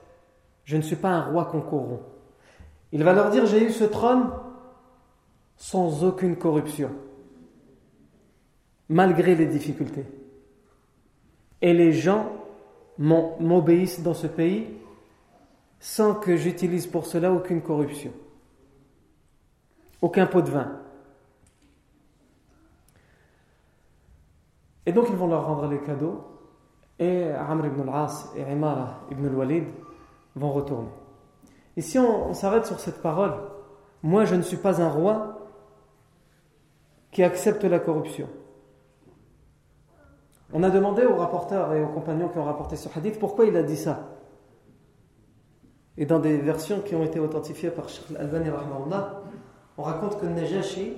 Je 0.65 0.77
ne 0.77 0.81
suis 0.81 0.95
pas 0.95 1.09
un 1.09 1.23
roi 1.31 1.45
qu'on 1.45 1.61
corrompt. 1.61 2.01
Il 2.91 3.03
va 3.03 3.13
leur 3.13 3.29
dire 3.29 3.45
J'ai 3.45 3.63
eu 3.63 3.71
ce 3.71 3.83
trône 3.83 4.29
sans 5.57 6.03
aucune 6.03 6.37
corruption, 6.37 6.89
malgré 8.89 9.35
les 9.35 9.45
difficultés. 9.45 10.05
Et 11.61 11.73
les 11.73 11.93
gens 11.93 12.31
m'obéissent 12.97 14.01
dans 14.01 14.15
ce 14.15 14.27
pays 14.27 14.67
sans 15.79 16.15
que 16.15 16.35
j'utilise 16.35 16.87
pour 16.87 17.05
cela 17.05 17.31
aucune 17.31 17.61
corruption, 17.61 18.11
aucun 20.01 20.25
pot 20.25 20.41
de 20.41 20.49
vin. 20.49 20.79
Et 24.85 24.91
donc 24.91 25.07
ils 25.09 25.15
vont 25.15 25.27
leur 25.27 25.45
rendre 25.45 25.67
les 25.67 25.79
cadeaux 25.79 26.23
et 26.99 27.29
Amr 27.31 27.67
ibn 27.67 27.81
al-As 27.87 28.31
et 28.35 28.41
Imara 28.41 29.01
ibn 29.11 29.25
al-Walid 29.27 29.65
vont 30.35 30.51
retourner. 30.51 30.89
Ici 31.77 31.99
on 31.99 32.33
s'arrête 32.33 32.65
sur 32.65 32.79
cette 32.79 33.01
parole. 33.01 33.33
Moi 34.03 34.25
je 34.25 34.35
ne 34.35 34.41
suis 34.41 34.57
pas 34.57 34.81
un 34.81 34.89
roi 34.89 35.47
qui 37.11 37.23
accepte 37.23 37.63
la 37.63 37.79
corruption. 37.79 38.27
On 40.53 40.63
a 40.63 40.69
demandé 40.69 41.05
aux 41.05 41.15
rapporteurs 41.15 41.73
et 41.73 41.83
aux 41.83 41.89
compagnons 41.89 42.27
qui 42.27 42.37
ont 42.37 42.43
rapporté 42.43 42.75
ce 42.75 42.89
hadith 42.97 43.19
pourquoi 43.19 43.45
il 43.45 43.55
a 43.55 43.63
dit 43.63 43.77
ça. 43.77 44.17
Et 45.97 46.05
dans 46.05 46.19
des 46.19 46.37
versions 46.37 46.81
qui 46.81 46.95
ont 46.95 47.03
été 47.03 47.19
authentifiées 47.19 47.69
par 47.69 47.87
Sheikh 47.87 48.11
Al-Albani, 48.11 48.49
on 49.77 49.83
raconte 49.83 50.19
que 50.19 50.25
Najashi, 50.25 50.93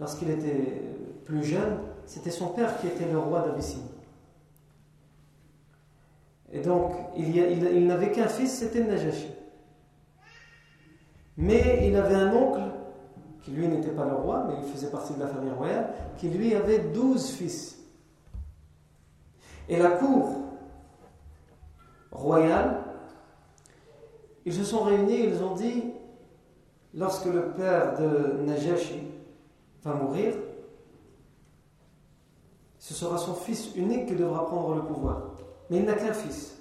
lorsqu'il 0.00 0.30
était 0.30 0.82
plus 1.24 1.44
jeune, 1.44 1.78
c'était 2.06 2.30
son 2.30 2.48
père 2.48 2.78
qui 2.80 2.88
était 2.88 3.10
le 3.10 3.18
roi 3.18 3.40
d'Abyssinie. 3.40 3.90
Et 6.52 6.60
donc, 6.60 6.92
il, 7.16 7.36
il 7.36 7.86
n'avait 7.86 8.12
qu'un 8.12 8.28
fils, 8.28 8.52
c'était 8.52 8.84
Najashi. 8.84 9.28
Mais 11.36 11.88
il 11.88 11.96
avait 11.96 12.14
un 12.14 12.32
oncle 12.32 12.62
qui 13.42 13.50
lui 13.50 13.68
n'était 13.68 13.90
pas 13.90 14.06
le 14.06 14.14
roi, 14.14 14.44
mais 14.48 14.54
il 14.62 14.72
faisait 14.72 14.90
partie 14.90 15.14
de 15.14 15.20
la 15.20 15.26
famille 15.26 15.52
royale, 15.52 15.92
qui 16.16 16.28
lui 16.28 16.54
avait 16.54 16.78
douze 16.78 17.30
fils. 17.30 17.78
Et 19.68 19.78
la 19.78 19.90
cour 19.90 20.30
royale, 22.10 22.82
ils 24.46 24.54
se 24.54 24.64
sont 24.64 24.84
réunis, 24.84 25.24
ils 25.24 25.42
ont 25.42 25.54
dit, 25.54 25.84
lorsque 26.94 27.26
le 27.26 27.50
père 27.52 27.98
de 27.98 28.42
Najashi 28.44 29.02
va 29.82 29.94
mourir, 29.94 30.34
ce 32.78 32.94
sera 32.94 33.18
son 33.18 33.34
fils 33.34 33.74
unique 33.76 34.06
qui 34.06 34.14
devra 34.14 34.46
prendre 34.46 34.74
le 34.74 34.82
pouvoir. 34.82 35.22
Mais 35.70 35.78
il 35.78 35.84
n'a 35.84 35.94
qu'un 35.94 36.12
fils. 36.12 36.56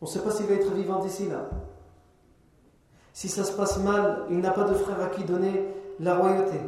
On 0.00 0.04
ne 0.04 0.10
sait 0.10 0.20
pas 0.20 0.30
s'il 0.30 0.46
va 0.46 0.54
être 0.54 0.72
vivant 0.72 1.02
d'ici 1.02 1.26
là. 1.26 1.48
Si 3.12 3.28
ça 3.28 3.44
se 3.44 3.52
passe 3.52 3.78
mal, 3.78 4.26
il 4.30 4.40
n'a 4.40 4.50
pas 4.50 4.64
de 4.64 4.74
frère 4.74 5.00
à 5.00 5.06
qui 5.08 5.24
donner 5.24 5.68
la 5.98 6.18
royauté. 6.18 6.58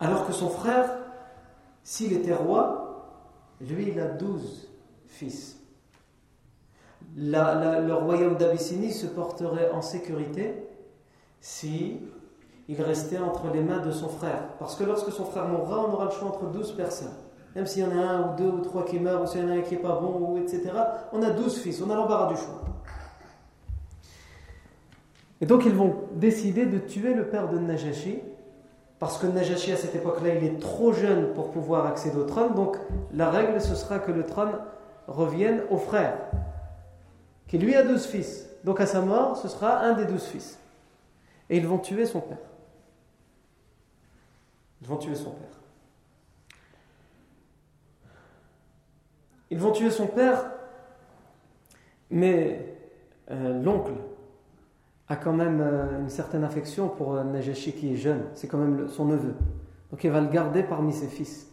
Alors 0.00 0.26
que 0.26 0.32
son 0.32 0.48
frère, 0.48 0.90
s'il 1.84 2.12
était 2.12 2.34
roi, 2.34 2.88
lui, 3.60 3.90
il 3.90 4.00
a 4.00 4.08
douze 4.08 4.68
fils. 5.06 5.56
Le 7.20 7.92
royaume 7.94 8.36
d'Abyssinie 8.36 8.92
se 8.92 9.06
porterait 9.06 9.70
en 9.72 9.82
sécurité 9.82 10.54
si 11.40 12.00
il 12.68 12.80
restait 12.82 13.18
entre 13.18 13.52
les 13.52 13.60
mains 13.60 13.84
de 13.84 13.90
son 13.90 14.08
frère. 14.08 14.48
Parce 14.58 14.76
que 14.76 14.84
lorsque 14.84 15.10
son 15.10 15.24
frère 15.24 15.48
mourra, 15.48 15.84
on 15.88 15.92
aura 15.92 16.04
le 16.06 16.10
choix 16.10 16.28
entre 16.28 16.46
douze 16.46 16.72
personnes. 16.72 17.14
Même 17.56 17.66
s'il 17.66 17.82
y 17.82 17.86
en 17.86 17.98
a 17.98 18.02
un 18.02 18.28
ou 18.28 18.36
deux 18.36 18.48
ou 18.48 18.60
trois 18.60 18.84
qui 18.84 19.00
meurent, 19.00 19.22
ou 19.22 19.26
s'il 19.26 19.40
y 19.40 19.44
en 19.44 19.48
a 19.48 19.54
un 19.54 19.62
qui 19.62 19.74
n'est 19.74 19.80
pas 19.80 19.98
bon, 20.00 20.36
etc. 20.36 20.70
On 21.12 21.22
a 21.22 21.30
douze 21.30 21.58
fils, 21.58 21.82
on 21.82 21.90
a 21.90 21.96
l'embarras 21.96 22.28
du 22.28 22.36
choix. 22.36 22.62
Et 25.40 25.46
donc 25.46 25.64
ils 25.64 25.74
vont 25.74 25.94
décider 26.14 26.66
de 26.66 26.78
tuer 26.78 27.14
le 27.14 27.28
père 27.28 27.48
de 27.48 27.58
Najashi, 27.58 28.20
parce 28.98 29.18
que 29.18 29.26
Najashi 29.26 29.72
à 29.72 29.76
cette 29.76 29.94
époque-là, 29.94 30.34
il 30.34 30.44
est 30.44 30.58
trop 30.58 30.92
jeune 30.92 31.32
pour 31.32 31.50
pouvoir 31.50 31.86
accéder 31.86 32.16
au 32.16 32.24
trône, 32.24 32.54
donc 32.54 32.76
la 33.14 33.30
règle 33.30 33.60
ce 33.60 33.74
sera 33.74 33.98
que 33.98 34.10
le 34.10 34.26
trône 34.26 34.52
revienne 35.06 35.62
au 35.70 35.78
frère, 35.78 36.18
qui 37.48 37.58
lui 37.58 37.74
a 37.74 37.82
douze 37.82 38.06
fils. 38.06 38.48
Donc 38.62 38.80
à 38.80 38.86
sa 38.86 39.00
mort, 39.00 39.36
ce 39.36 39.48
sera 39.48 39.80
un 39.80 39.94
des 39.94 40.04
douze 40.04 40.24
fils. 40.24 40.58
Et 41.50 41.56
ils 41.56 41.66
vont 41.66 41.78
tuer 41.78 42.06
son 42.06 42.20
père. 42.20 42.38
Ils 44.82 44.88
vont 44.88 44.98
tuer 44.98 45.14
son 45.14 45.30
père. 45.30 45.48
Ils 49.50 49.58
vont 49.58 49.72
tuer 49.72 49.90
son 49.90 50.06
père, 50.06 50.44
mais 52.10 52.76
euh, 53.30 53.62
l'oncle 53.62 53.92
a 55.08 55.16
quand 55.16 55.32
même 55.32 55.60
euh, 55.62 56.00
une 56.00 56.10
certaine 56.10 56.44
affection 56.44 56.88
pour 56.88 57.14
euh, 57.14 57.24
Najashi 57.24 57.72
qui 57.72 57.94
est 57.94 57.96
jeune, 57.96 58.24
c'est 58.34 58.46
quand 58.46 58.58
même 58.58 58.88
son 58.88 59.06
neveu. 59.06 59.34
Donc 59.90 60.04
il 60.04 60.10
va 60.10 60.20
le 60.20 60.28
garder 60.28 60.62
parmi 60.62 60.92
ses 60.92 61.06
fils. 61.06 61.50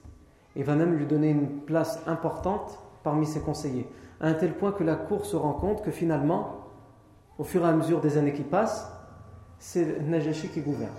Il 0.58 0.66
va 0.66 0.76
même 0.76 0.96
lui 0.96 1.06
donner 1.06 1.30
une 1.30 1.62
place 1.62 2.02
importante 2.06 2.78
parmi 3.04 3.26
ses 3.26 3.40
conseillers. 3.40 3.88
À 4.20 4.28
un 4.28 4.34
tel 4.34 4.54
point 4.54 4.72
que 4.72 4.84
la 4.84 4.96
cour 4.96 5.26
se 5.26 5.36
rend 5.36 5.54
compte 5.54 5.84
que 5.84 5.92
finalement, 5.92 6.70
au 7.38 7.44
fur 7.44 7.66
et 7.66 7.68
à 7.68 7.72
mesure 7.72 8.02
des 8.02 8.18
années 8.18 8.34
qui 8.34 8.44
passent, 8.44 8.92
c'est 9.60 10.02
Najashi 10.02 10.50
qui 10.50 10.62
gouverne. 10.62 10.94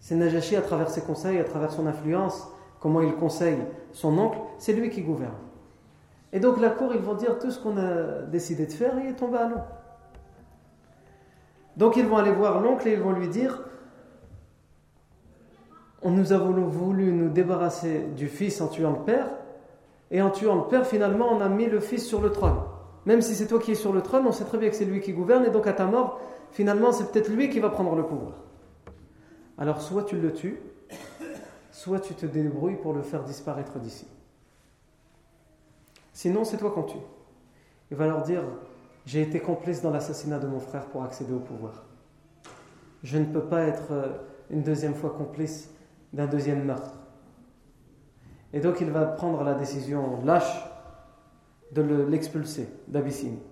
C'est 0.00 0.16
Najashi 0.16 0.56
à 0.56 0.62
travers 0.62 0.88
ses 0.90 1.02
conseils, 1.02 1.38
à 1.38 1.44
travers 1.44 1.70
son 1.70 1.86
influence, 1.86 2.48
comment 2.80 3.00
il 3.00 3.14
conseille 3.14 3.58
son 3.92 4.16
oncle, 4.18 4.38
c'est 4.58 4.72
lui 4.72 4.90
qui 4.90 5.02
gouverne. 5.02 5.34
Et 6.32 6.40
donc 6.40 6.60
la 6.60 6.70
cour, 6.70 6.92
ils 6.94 7.00
vont 7.00 7.14
dire 7.14 7.38
tout 7.38 7.50
ce 7.50 7.58
qu'on 7.58 7.76
a 7.78 8.22
décidé 8.22 8.66
de 8.66 8.72
faire, 8.72 8.98
il 9.00 9.10
est 9.10 9.14
tombé 9.14 9.38
à 9.38 9.48
l'eau. 9.48 9.60
Donc 11.76 11.96
ils 11.96 12.06
vont 12.06 12.16
aller 12.16 12.32
voir 12.32 12.60
l'oncle 12.60 12.86
et 12.88 12.92
ils 12.92 13.00
vont 13.00 13.12
lui 13.12 13.28
dire 13.28 13.62
On 16.02 16.10
nous 16.10 16.32
a 16.32 16.38
voulu 16.38 17.12
nous 17.12 17.28
débarrasser 17.28 18.06
du 18.16 18.28
fils 18.28 18.60
en 18.60 18.68
tuant 18.68 18.90
le 18.90 19.04
père, 19.04 19.26
et 20.10 20.22
en 20.22 20.30
tuant 20.30 20.56
le 20.56 20.68
père, 20.68 20.86
finalement, 20.86 21.28
on 21.30 21.40
a 21.40 21.48
mis 21.48 21.66
le 21.66 21.80
fils 21.80 22.06
sur 22.06 22.20
le 22.20 22.30
trône. 22.30 22.56
Même 23.06 23.22
si 23.22 23.34
c'est 23.34 23.46
toi 23.46 23.58
qui 23.58 23.72
es 23.72 23.74
sur 23.74 23.92
le 23.92 24.02
trône, 24.02 24.26
on 24.26 24.32
sait 24.32 24.44
très 24.44 24.58
bien 24.58 24.70
que 24.70 24.76
c'est 24.76 24.84
lui 24.84 25.00
qui 25.00 25.12
gouverne, 25.12 25.44
et 25.44 25.50
donc 25.50 25.66
à 25.66 25.72
ta 25.72 25.86
mort, 25.86 26.20
finalement, 26.50 26.92
c'est 26.92 27.10
peut-être 27.10 27.28
lui 27.28 27.50
qui 27.50 27.60
va 27.60 27.70
prendre 27.70 27.94
le 27.94 28.04
pouvoir. 28.04 28.32
Alors 29.58 29.80
soit 29.80 30.04
tu 30.04 30.16
le 30.16 30.32
tues, 30.32 30.60
soit 31.72 32.00
tu 32.00 32.14
te 32.14 32.26
débrouilles 32.26 32.76
pour 32.76 32.92
le 32.92 33.02
faire 33.02 33.24
disparaître 33.24 33.78
d'ici. 33.78 34.06
Sinon, 36.12 36.44
c'est 36.44 36.56
toi 36.56 36.70
qu'on 36.70 36.82
tue. 36.82 36.98
Il 37.90 37.96
va 37.96 38.06
leur 38.06 38.22
dire 38.22 38.42
j'ai 39.06 39.22
été 39.22 39.40
complice 39.40 39.80
dans 39.80 39.90
l'assassinat 39.90 40.38
de 40.38 40.46
mon 40.46 40.60
frère 40.60 40.84
pour 40.86 41.02
accéder 41.02 41.32
au 41.32 41.38
pouvoir. 41.38 41.84
Je 43.02 43.16
ne 43.16 43.24
peux 43.24 43.44
pas 43.44 43.62
être 43.62 43.92
euh, 43.92 44.08
une 44.50 44.62
deuxième 44.62 44.94
fois 44.94 45.10
complice 45.10 45.70
d'un 46.12 46.26
deuxième 46.26 46.64
meurtre. 46.64 46.92
Et 48.52 48.60
donc 48.60 48.80
il 48.80 48.90
va 48.90 49.04
prendre 49.04 49.42
la 49.44 49.54
décision 49.54 50.20
lâche 50.24 50.64
de 51.72 51.82
l'expulser 51.82 52.68
d'Abyssinie. 52.88 53.42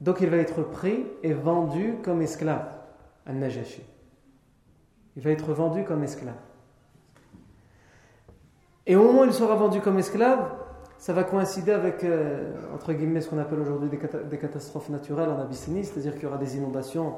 Donc 0.00 0.20
il 0.20 0.28
va 0.28 0.36
être 0.36 0.62
pris 0.62 1.06
et 1.22 1.32
vendu 1.32 1.96
comme 2.02 2.22
esclave 2.22 2.66
à 3.26 3.32
Najashi. 3.32 3.82
Il 5.16 5.22
va 5.22 5.30
être 5.30 5.52
vendu 5.52 5.84
comme 5.84 6.02
esclave. 6.04 6.34
Et 8.86 8.96
au 8.96 9.02
moment 9.02 9.22
où 9.22 9.24
il 9.24 9.32
sera 9.32 9.54
vendu 9.54 9.80
comme 9.80 9.98
esclave, 9.98 10.52
ça 10.98 11.12
va 11.12 11.24
coïncider 11.24 11.72
avec, 11.72 12.04
euh, 12.04 12.52
entre 12.74 12.92
guillemets, 12.92 13.20
ce 13.20 13.30
qu'on 13.30 13.38
appelle 13.38 13.60
aujourd'hui 13.60 13.88
des, 13.88 14.38
catastrophes 14.38 14.88
naturelles 14.90 15.28
en 15.28 15.40
Abyssinie, 15.40 15.84
c'est-à-dire 15.84 16.14
qu'il 16.14 16.24
y 16.24 16.26
aura 16.26 16.38
des 16.38 16.56
inondations, 16.56 17.14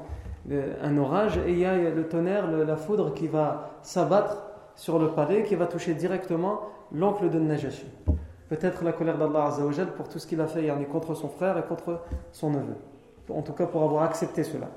euh, 0.51 0.73
un 0.81 0.97
orage, 0.97 1.37
et 1.45 1.51
il 1.51 1.59
y 1.59 1.65
a 1.65 1.77
le 1.77 2.07
tonnerre, 2.07 2.49
la 2.51 2.77
foudre 2.77 3.13
qui 3.13 3.27
va 3.27 3.79
s'abattre 3.81 4.46
sur 4.77 4.97
le 4.99 5.09
palais, 5.09 5.43
qui 5.43 5.55
va 5.55 5.65
toucher 5.65 5.93
directement 5.93 6.61
l'oncle 6.93 7.29
de 7.29 7.39
Najashi. 7.39 7.85
Peut-être 8.47 8.85
la 8.85 8.93
colère 8.93 9.17
d'Allah 9.17 9.47
Azzawajal 9.47 9.87
pour 9.87 10.07
tout 10.07 10.19
ce 10.19 10.27
qu'il 10.27 10.39
a 10.39 10.47
fait 10.47 10.71
contre 10.89 11.15
son 11.15 11.27
frère 11.27 11.57
et 11.57 11.63
contre 11.63 12.01
son 12.31 12.51
neveu. 12.51 12.75
En 13.29 13.41
tout 13.41 13.51
cas, 13.51 13.65
pour 13.65 13.83
avoir 13.83 14.03
accepté 14.03 14.43
cela. 14.43 14.69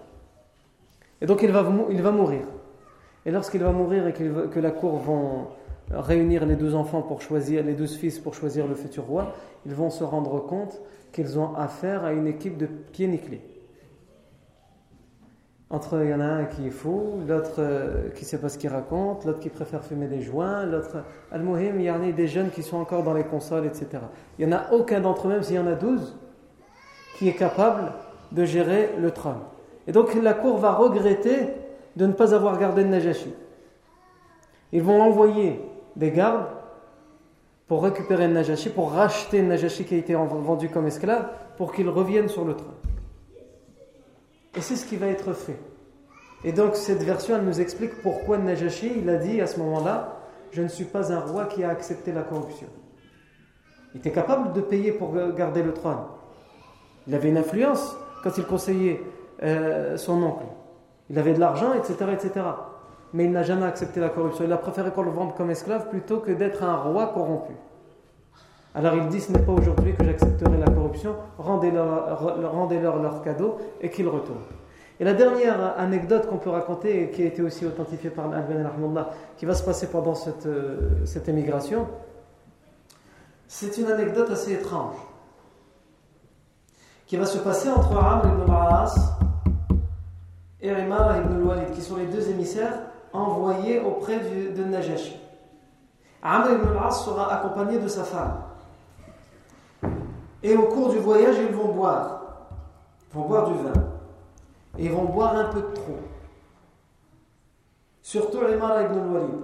Et 1.21 1.27
donc, 1.27 1.43
il 1.43 1.53
va, 1.53 1.65
il 1.91 2.03
va 2.03 2.11
mourir. 2.11 2.43
Et 3.25 3.31
lorsqu'il 3.31 3.63
va 3.63 3.71
mourir 3.71 4.09
et 4.09 4.13
que 4.13 4.59
la 4.59 4.71
cour 4.73 4.99
va 5.91 6.03
réunir 6.03 6.47
les 6.47 6.57
douze 6.57 6.75
enfants 6.75 7.03
pour 7.03 7.21
choisir, 7.21 7.63
les 7.63 7.75
douze 7.75 7.97
fils 7.97 8.19
pour 8.19 8.35
choisir 8.35 8.67
le 8.67 8.75
futur 8.75 9.05
roi, 9.05 9.35
ils 9.67 9.75
vont 9.75 9.91
se 9.91 10.03
rendre 10.03 10.41
compte 10.41 10.81
qu'ils 11.13 11.39
ont 11.39 11.55
affaire 11.55 12.05
à 12.05 12.13
une 12.13 12.27
équipe 12.27 12.57
de 12.57 12.67
pieds 12.67 13.07
nickelés. 13.07 13.43
Entre, 15.73 16.03
il 16.03 16.11
y 16.11 16.15
en 16.15 16.21
a 16.21 16.25
un 16.25 16.45
qui 16.47 16.67
est 16.67 16.71
fou, 16.71 17.21
l'autre 17.29 17.57
euh, 17.59 18.11
qui 18.17 18.25
ne 18.25 18.29
sait 18.29 18.39
pas 18.39 18.49
ce 18.49 18.59
qu'il 18.59 18.71
raconte, 18.71 19.25
l'autre 19.25 19.39
qui 19.39 19.51
préfère 19.51 19.85
fumer 19.85 20.09
des 20.09 20.21
joints, 20.21 20.67
l'autre. 20.67 21.05
Al-Muhim, 21.31 21.79
il 21.79 21.85
y 21.85 21.91
en 21.93 22.03
a 22.03 22.11
des 22.11 22.27
jeunes 22.27 22.51
qui 22.51 22.65
sont 22.65 22.79
encore 22.79 23.05
dans 23.05 23.15
les 23.15 23.23
consoles, 23.23 23.67
etc. 23.67 23.87
Il 24.39 24.49
n'y 24.49 24.53
en 24.53 24.57
a 24.57 24.73
aucun 24.73 25.01
d'entre 25.01 25.29
eux, 25.29 25.31
même 25.31 25.45
s'il 25.45 25.55
y 25.55 25.59
en 25.61 25.69
a 25.69 25.75
douze, 25.75 26.19
qui 27.17 27.29
est 27.29 27.35
capable 27.35 27.93
de 28.33 28.45
gérer 28.45 28.91
le 28.99 29.13
trône. 29.13 29.39
Et 29.87 29.93
donc 29.93 30.13
la 30.15 30.35
cour 30.35 30.59
va 30.59 30.73
regretter 30.73 31.55
de 31.95 32.07
ne 32.07 32.13
pas 32.13 32.35
avoir 32.35 32.59
gardé 32.59 32.83
le 32.83 32.89
Najashi. 32.89 33.33
Ils 34.73 34.83
vont 34.83 35.01
envoyer 35.01 35.61
des 35.95 36.11
gardes 36.11 36.47
pour 37.69 37.85
récupérer 37.85 38.27
le 38.27 38.35
Najashi, 38.35 38.71
pour 38.71 38.91
racheter 38.91 39.41
le 39.41 39.47
Najashi 39.47 39.85
qui 39.85 39.95
a 39.95 39.99
été 39.99 40.15
vendu 40.15 40.69
comme 40.69 40.89
esclave, 40.89 41.29
pour 41.57 41.73
qu'il 41.73 41.89
revienne 41.89 42.29
sur 42.29 42.45
le 42.45 42.55
trône. 42.55 42.75
Et 44.61 44.63
c'est 44.63 44.77
ce 44.77 44.85
qui 44.85 44.97
va 44.97 45.07
être 45.07 45.33
fait. 45.33 45.59
Et 46.45 46.53
donc 46.53 46.77
cette 46.77 47.03
version, 47.03 47.35
elle 47.37 47.45
nous 47.45 47.63
explique 47.63 48.03
pourquoi 48.03 48.37
Najashi, 48.37 48.93
il 48.99 49.09
a 49.09 49.17
dit 49.17 49.41
à 49.41 49.47
ce 49.47 49.59
moment-là, 49.59 50.19
je 50.53 50.61
ne 50.61 50.69
suis 50.69 50.85
pas 50.85 51.11
un 51.15 51.21
roi 51.21 51.47
qui 51.47 51.65
a 51.65 51.71
accepté 51.71 52.13
la 52.13 52.21
corruption. 52.21 52.67
Il 53.95 54.01
était 54.01 54.13
capable 54.13 54.53
de 54.53 54.61
payer 54.61 54.93
pour 54.93 55.15
garder 55.35 55.63
le 55.63 55.73
trône. 55.73 56.05
Il 57.07 57.15
avait 57.15 57.31
une 57.31 57.39
influence 57.39 57.97
quand 58.23 58.37
il 58.37 58.45
conseillait 58.45 59.01
euh, 59.43 59.97
son 59.97 60.23
oncle. 60.23 60.45
Il 61.09 61.19
avait 61.19 61.33
de 61.33 61.41
l'argent, 61.41 61.73
etc., 61.73 61.95
etc 62.13 62.43
mais 63.13 63.25
il 63.25 63.33
n'a 63.33 63.43
jamais 63.43 63.67
accepté 63.67 63.99
la 63.99 64.09
corruption. 64.09 64.45
Il 64.45 64.53
a 64.53 64.57
préféré 64.57 64.93
qu'on 64.93 65.03
le 65.03 65.11
vende 65.11 65.35
comme 65.35 65.51
esclave 65.51 65.89
plutôt 65.89 66.19
que 66.19 66.31
d'être 66.31 66.63
un 66.63 66.77
roi 66.77 67.09
corrompu. 67.09 67.55
Alors 68.75 68.95
il 68.95 69.09
dit, 69.09 69.21
ce 69.21 69.33
n'est 69.33 69.41
pas 69.41 69.53
aujourd'hui 69.53 69.95
que 69.95 70.05
j'accepterai 70.05 70.57
la 70.57 70.71
corruption, 70.71 71.17
rendez-leur 71.39 72.53
rendez 72.53 72.79
leur 72.79 73.23
cadeau 73.23 73.59
et 73.81 73.91
qu'ils 73.91 74.09
retournent. 74.09 74.39
Et 75.01 75.05
la 75.05 75.15
dernière 75.15 75.79
anecdote 75.79 76.29
qu'on 76.29 76.37
peut 76.37 76.51
raconter, 76.51 77.11
qui 77.11 77.23
a 77.23 77.27
été 77.27 77.41
aussi 77.41 77.65
authentifiée 77.65 78.11
par 78.11 78.27
Al-Ben 78.27 78.71
qui 79.39 79.47
va 79.47 79.55
se 79.55 79.65
passer 79.65 79.87
pendant 79.89 80.15
cette, 80.15 80.45
euh, 80.45 81.07
cette 81.07 81.27
émigration, 81.27 81.89
c'est 83.49 83.79
une 83.79 83.87
anecdote 83.87 84.31
assez 84.31 84.53
étrange, 84.53 84.97
qui 87.07 87.17
va 87.17 87.25
se 87.25 87.39
passer 87.39 87.71
entre 87.71 87.97
Amr 87.97 88.27
ibn 88.27 88.53
al-As 88.53 89.19
et 90.61 90.69
Imar 90.69 91.17
ibn 91.17 91.35
al-Walid, 91.35 91.71
qui 91.73 91.81
sont 91.81 91.97
les 91.97 92.07
deux 92.07 92.29
émissaires 92.29 92.79
envoyé 93.15 93.81
auprès 93.81 94.21
de 94.21 94.65
Najashi. 94.65 95.19
Amr 96.23 96.53
ibn 96.53 96.77
al-As 96.77 97.05
sera 97.05 97.33
accompagné 97.33 97.79
de 97.79 97.89
sa 97.89 98.05
femme. 98.05 98.50
Et 100.43 100.57
au 100.57 100.63
cours 100.65 100.91
du 100.91 100.99
voyage, 100.99 101.37
ils 101.39 101.55
vont 101.55 101.73
boire. 101.73 102.23
Ils 103.11 103.19
vont 103.19 103.27
boire 103.27 103.49
du 103.49 103.55
vin. 103.55 103.73
Et 104.79 104.85
ils 104.87 104.93
vont 104.93 105.05
boire 105.05 105.37
un 105.37 105.45
peu 105.45 105.61
de 105.61 105.75
trop. 105.75 105.99
Surtout 108.03 108.39
Imar 108.39 108.83
ibn 108.83 108.99
al-Walid. 108.99 109.41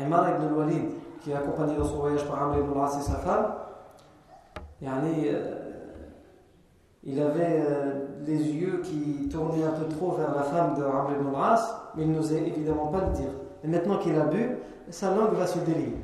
Imar 0.00 0.30
ibn 0.30 0.46
al-Walid, 0.46 0.90
qui 1.20 1.30
est 1.30 1.34
accompagné 1.34 1.76
dans 1.76 1.84
son 1.84 1.96
voyage 1.96 2.26
par 2.26 2.42
Amr 2.42 2.58
ibn 2.58 2.78
al-As 2.78 2.98
et 2.98 3.02
sa 3.02 3.18
femme, 3.18 3.46
euh, 4.82 5.54
il 7.02 7.20
avait 7.20 7.64
euh, 7.66 8.06
les 8.26 8.38
yeux 8.38 8.80
qui 8.82 9.28
tournaient 9.28 9.64
un 9.64 9.72
peu 9.72 9.86
trop 9.88 10.12
vers 10.12 10.34
la 10.34 10.42
femme 10.42 10.74
de 10.74 10.84
Amr 10.84 11.12
ibn 11.18 11.34
al-As 11.34 11.92
mais 11.96 12.04
il 12.04 12.12
n'osait 12.12 12.46
évidemment 12.46 12.86
pas 12.86 13.00
le 13.00 13.12
dire. 13.12 13.30
Et 13.62 13.68
maintenant 13.68 13.98
qu'il 13.98 14.18
a 14.18 14.24
bu, 14.24 14.56
sa 14.90 15.14
langue 15.14 15.34
va 15.34 15.46
se 15.46 15.58
délier. 15.60 15.96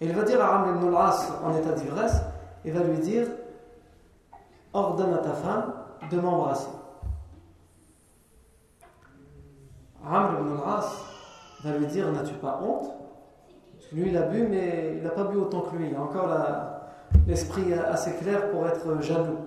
Et 0.00 0.06
il 0.06 0.12
va 0.12 0.22
dire 0.22 0.42
à 0.42 0.56
Amr 0.56 0.76
ibn 0.76 0.88
al-As 0.94 1.32
en 1.44 1.56
état 1.56 1.72
d'ivresse, 1.72 2.22
il 2.66 2.72
va 2.72 2.82
lui 2.82 2.98
dire 2.98 3.28
Ordonne 4.72 5.14
à 5.14 5.18
ta 5.18 5.32
femme 5.32 5.72
de 6.10 6.20
m'embrasser. 6.20 6.68
Amr 10.04 10.40
ibn 10.40 10.52
al-As 10.52 10.86
va 11.64 11.78
lui 11.78 11.86
dire 11.86 12.12
N'as-tu 12.12 12.34
pas 12.34 12.60
honte? 12.62 12.92
Lui, 13.92 14.08
il 14.08 14.16
a 14.16 14.22
bu, 14.22 14.46
mais 14.48 14.94
il 14.96 15.02
n'a 15.02 15.10
pas 15.10 15.24
bu 15.24 15.38
autant 15.38 15.60
que 15.62 15.76
lui. 15.76 15.88
Il 15.88 15.96
a 15.96 16.02
encore 16.02 16.28
l'esprit 17.26 17.72
assez 17.72 18.12
clair 18.16 18.50
pour 18.50 18.66
être 18.66 19.00
jaloux. 19.00 19.38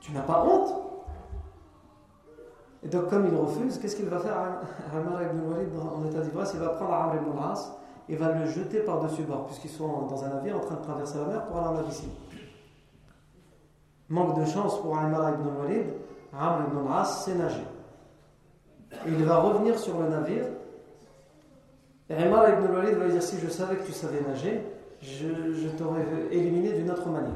Tu 0.00 0.10
n'as 0.12 0.22
pas 0.22 0.42
honte? 0.42 0.74
Et 2.82 2.88
donc, 2.88 3.08
comme 3.08 3.26
il 3.26 3.34
refuse, 3.34 3.78
qu'est-ce 3.78 3.96
qu'il 3.96 4.08
va 4.08 4.18
faire? 4.18 4.36
Amr 4.92 5.22
ibn 5.22 5.40
Walid, 5.50 5.68
en 5.78 6.04
état 6.06 6.20
d'ivresse, 6.20 6.52
il 6.54 6.60
va 6.60 6.70
prendre 6.70 6.94
Amr 6.94 7.16
ibn 7.16 7.38
al-As 7.38 7.78
et 8.08 8.16
va 8.16 8.32
le 8.32 8.46
jeter 8.46 8.80
par-dessus 8.80 9.22
bord, 9.22 9.46
puisqu'ils 9.46 9.70
sont 9.70 10.02
dans 10.02 10.24
un 10.24 10.28
navire 10.28 10.56
en 10.56 10.60
train 10.60 10.76
de 10.76 10.82
traverser 10.82 11.18
la 11.18 11.24
mer 11.24 11.46
pour 11.46 11.56
aller 11.58 11.68
en 11.68 11.78
Abyssinie. 11.78 12.12
Manque 14.08 14.38
de 14.38 14.44
chance 14.44 14.80
pour 14.80 14.98
Amr 14.98 15.30
ibn 15.30 15.48
Walid, 15.58 15.86
Amr 16.38 16.66
ibn 16.68 17.04
sait 17.04 17.34
nager. 17.34 17.64
Et 19.06 19.10
il 19.10 19.24
va 19.24 19.38
revenir 19.38 19.78
sur 19.78 19.98
le 19.98 20.08
navire. 20.08 20.44
Et 22.10 22.14
Amr 22.14 22.48
ibn 22.50 22.74
Walid 22.74 22.94
va 22.96 23.04
lui 23.06 23.12
dire 23.12 23.22
Si 23.22 23.38
je 23.38 23.48
savais 23.48 23.76
que 23.76 23.86
tu 23.86 23.92
savais 23.92 24.20
nager, 24.20 24.66
je, 25.00 25.68
t'aurais 25.78 26.04
éliminé 26.30 26.74
d'une 26.74 26.90
autre 26.90 27.08
manière. 27.08 27.32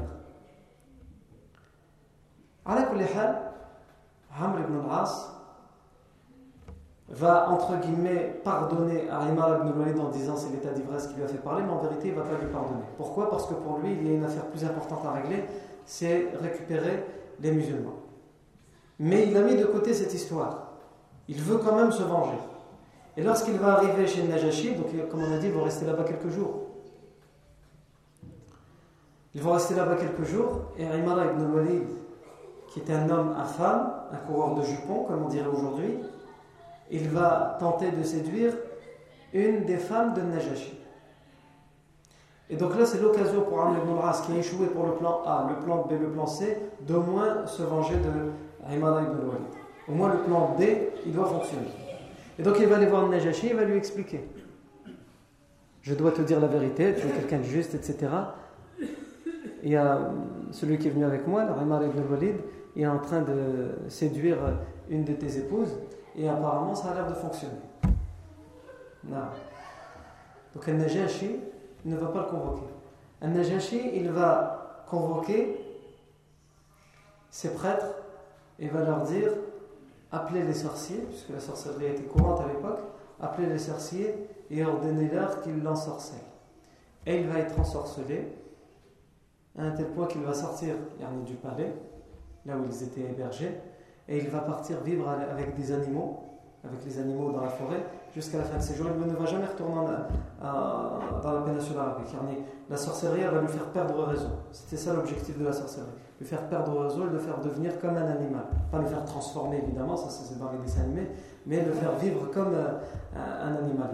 Amr 2.65 4.59
ibn 4.61 4.79
al-As 4.85 5.38
va 7.11 7.49
entre 7.49 7.75
guillemets 7.77 8.39
pardonner 8.43 9.09
à 9.09 9.27
Imar 9.29 9.65
ibn 9.65 9.79
Walid 9.79 9.99
en 9.99 10.09
disant 10.09 10.35
c'est 10.37 10.51
l'état 10.51 10.71
d'ivresse 10.71 11.07
qui 11.07 11.15
lui 11.15 11.23
a 11.23 11.27
fait 11.27 11.37
parler, 11.37 11.63
mais 11.63 11.71
en 11.71 11.79
vérité 11.79 12.09
il 12.09 12.15
ne 12.15 12.19
va 12.19 12.25
pas 12.25 12.37
lui 12.39 12.51
pardonner. 12.51 12.83
Pourquoi? 12.97 13.29
Parce 13.29 13.47
que 13.47 13.55
pour 13.55 13.79
lui 13.79 13.93
il 13.93 14.07
y 14.07 14.11
a 14.11 14.13
une 14.13 14.23
affaire 14.23 14.45
plus 14.45 14.63
importante 14.63 14.99
à 15.05 15.11
régler, 15.13 15.45
c'est 15.85 16.27
récupérer 16.39 17.03
les 17.39 17.51
musulmans. 17.51 17.95
Mais 18.99 19.27
il 19.27 19.35
a 19.37 19.41
mis 19.41 19.55
de 19.55 19.65
côté 19.65 19.93
cette 19.93 20.13
histoire. 20.13 20.73
Il 21.27 21.41
veut 21.41 21.57
quand 21.57 21.75
même 21.75 21.91
se 21.91 22.03
venger. 22.03 22.37
Et 23.17 23.23
lorsqu'il 23.23 23.55
va 23.55 23.73
arriver 23.73 24.05
chez 24.07 24.23
Najashi, 24.23 24.75
donc 24.75 24.87
comme 25.09 25.23
on 25.23 25.33
a 25.33 25.37
dit, 25.37 25.47
ils 25.47 25.53
vont 25.53 25.63
rester 25.63 25.85
là-bas 25.85 26.03
quelques 26.03 26.29
jours. 26.29 26.63
Ils 29.33 29.41
vont 29.41 29.53
rester 29.53 29.75
là-bas 29.75 29.95
quelques 29.95 30.23
jours, 30.23 30.61
et 30.77 30.83
Imar 30.83 31.25
ibn 31.25 31.53
Walid, 31.53 31.87
qui 32.69 32.79
était 32.79 32.93
un 32.93 33.09
homme 33.09 33.35
à 33.37 33.45
femme, 33.45 33.93
un 34.11 34.17
coureur 34.17 34.55
de 34.55 34.63
jupons, 34.63 35.03
comme 35.03 35.23
on 35.23 35.27
dirait 35.27 35.47
aujourd'hui, 35.47 35.99
il 36.91 37.09
va 37.09 37.57
tenter 37.59 37.91
de 37.91 38.03
séduire 38.03 38.53
une 39.33 39.65
des 39.65 39.77
femmes 39.77 40.13
de 40.13 40.21
Najashi. 40.21 40.79
Et 42.49 42.55
donc 42.55 42.77
là, 42.77 42.85
c'est 42.85 42.99
l'occasion 42.99 43.41
pour 43.41 43.61
Amr 43.61 43.77
ibn 43.77 44.25
qui 44.25 44.31
a 44.31 44.37
échoué 44.39 44.67
pour 44.67 44.87
le 44.87 44.93
plan 44.93 45.21
A, 45.25 45.47
le 45.49 45.63
plan 45.63 45.85
B, 45.87 45.91
le 46.01 46.09
plan 46.09 46.25
C, 46.25 46.57
d'au 46.81 47.01
moins 47.01 47.45
se 47.45 47.61
venger 47.61 47.95
de 47.95 48.73
Imara 48.73 49.03
ibn 49.03 49.11
al-Walid. 49.11 49.53
Au 49.87 49.91
moins, 49.91 50.11
le 50.11 50.19
plan 50.19 50.55
D, 50.57 50.89
il 51.05 51.13
doit 51.13 51.27
fonctionner. 51.27 51.67
Et 52.39 52.43
donc, 52.43 52.55
il 52.59 52.65
va 52.65 52.77
aller 52.77 52.87
voir 52.87 53.07
Najashi, 53.07 53.49
il 53.51 53.55
va 53.55 53.65
lui 53.65 53.77
expliquer. 53.77 54.27
Je 55.81 55.93
dois 55.93 56.11
te 56.11 56.21
dire 56.21 56.39
la 56.39 56.47
vérité, 56.47 56.95
tu 56.95 57.07
es 57.07 57.11
quelqu'un 57.11 57.37
de 57.37 57.43
juste, 57.43 57.75
etc. 57.75 58.07
Il 59.61 59.69
y 59.69 59.75
a 59.75 59.99
celui 60.51 60.79
qui 60.79 60.87
est 60.87 60.91
venu 60.91 61.05
avec 61.05 61.27
moi, 61.27 61.43
Imara 61.43 61.85
ibn 61.85 61.99
al-Walid, 61.99 62.35
il 62.75 62.81
est 62.81 62.87
en 62.87 62.99
train 62.99 63.21
de 63.21 63.89
séduire 63.89 64.37
une 64.89 65.03
de 65.03 65.13
tes 65.13 65.37
épouses 65.37 65.77
et 66.19 66.27
apparemment 66.27 66.75
ça 66.75 66.89
a 66.89 66.93
l'air 66.93 67.07
de 67.07 67.13
fonctionner. 67.13 67.61
Non. 69.05 69.29
Donc 70.53 70.67
un 70.67 70.73
Najashi 70.73 71.39
ne 71.85 71.95
va 71.95 72.07
pas 72.07 72.23
le 72.23 72.27
convoquer. 72.27 72.67
Un 73.21 73.29
Najashi, 73.29 73.91
il 73.93 74.11
va 74.11 74.83
convoquer 74.89 75.57
ses 77.29 77.53
prêtres 77.53 77.95
et 78.59 78.67
va 78.67 78.83
leur 78.83 79.03
dire 79.03 79.31
appelez 80.11 80.43
les 80.43 80.53
sorciers, 80.53 81.01
puisque 81.09 81.29
la 81.29 81.39
sorcellerie 81.39 81.85
était 81.87 82.03
courante 82.03 82.41
à 82.41 82.47
l'époque, 82.47 82.79
appelez 83.21 83.47
les 83.47 83.59
sorciers 83.59 84.27
et 84.49 84.65
ordonnez-leur 84.65 85.41
qu'ils 85.41 85.61
l'ensorcellent. 85.63 86.17
Et 87.05 87.21
il 87.21 87.27
va 87.27 87.39
être 87.39 87.57
ensorcelé 87.59 88.27
à 89.57 89.63
un 89.63 89.71
tel 89.71 89.87
point 89.87 90.07
qu'il 90.07 90.21
va 90.21 90.33
sortir 90.33 90.75
du 91.25 91.35
palais, 91.35 91.73
là 92.45 92.57
où 92.57 92.65
ils 92.65 92.83
étaient 92.83 93.01
hébergés, 93.01 93.51
et 94.09 94.17
il 94.17 94.29
va 94.29 94.39
partir 94.39 94.81
vivre 94.81 95.07
avec 95.07 95.55
des 95.55 95.71
animaux 95.71 96.29
avec 96.63 96.83
les 96.85 96.99
animaux 96.99 97.31
dans 97.31 97.41
la 97.41 97.49
forêt 97.49 97.85
jusqu'à 98.13 98.39
la 98.39 98.43
fin 98.43 98.57
de 98.57 98.61
ses 98.61 98.75
jours. 98.75 98.87
Il 98.93 99.07
ne 99.07 99.15
va 99.15 99.25
jamais 99.25 99.45
retourner 99.45 99.75
dans 100.41 101.33
la 101.33 101.41
péninsule 101.41 101.77
arabique. 101.77 102.13
La 102.69 102.77
sorcellerie 102.77 103.23
va 103.23 103.41
lui 103.41 103.47
faire 103.47 103.65
perdre 103.71 104.03
raison. 104.03 104.31
C'était 104.51 104.77
ça 104.77 104.93
l'objectif 104.93 105.37
de 105.37 105.45
la 105.45 105.53
sorcellerie. 105.53 105.89
Lui 106.19 106.27
faire 106.27 106.47
perdre 106.49 106.77
raison 106.81 107.07
et 107.07 107.11
le 107.11 107.19
faire 107.19 107.39
devenir 107.39 107.79
comme 107.79 107.95
un 107.95 108.07
animal. 108.07 108.43
Pas 108.71 108.79
le 108.79 108.87
faire 108.87 109.05
transformer 109.05 109.59
évidemment, 109.63 109.95
ça 109.95 110.09
c'est 110.09 110.37
dans 110.37 110.51
les 110.51 110.57
dessins 110.59 110.81
animés, 110.81 111.07
mais 111.45 111.63
le 111.63 111.71
faire 111.71 111.95
vivre 111.95 112.29
comme 112.31 112.53
euh, 112.53 112.73
un 113.15 113.55
animal. 113.55 113.91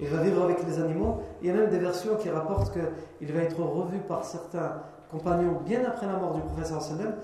Il 0.00 0.08
va 0.08 0.22
vivre 0.22 0.42
avec 0.42 0.66
les 0.66 0.80
animaux. 0.80 1.20
Il 1.42 1.48
y 1.48 1.50
a 1.50 1.54
même 1.54 1.70
des 1.70 1.78
versions 1.78 2.16
qui 2.16 2.30
rapportent 2.30 2.72
qu'il 2.72 3.32
va 3.32 3.42
être 3.42 3.60
revu 3.60 3.98
par 3.98 4.24
certains 4.24 4.82
compagnons 5.14 5.60
bien 5.64 5.84
après 5.86 6.06
la 6.06 6.16
mort 6.16 6.34
du 6.34 6.40
professeur 6.42 6.82
sallam 6.82 7.14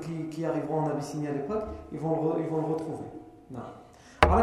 qui, 0.00 0.28
qui, 0.28 0.44
arriveront 0.44 0.80
en 0.80 0.90
Abyssinie 0.90 1.28
à 1.28 1.32
l'époque, 1.32 1.64
ils, 1.92 1.98
vont 1.98 2.34
le, 2.34 2.42
ils 2.42 2.48
vont 2.48 2.58
le 2.58 2.74
retrouver. 2.74 3.06
Alors, 3.54 4.38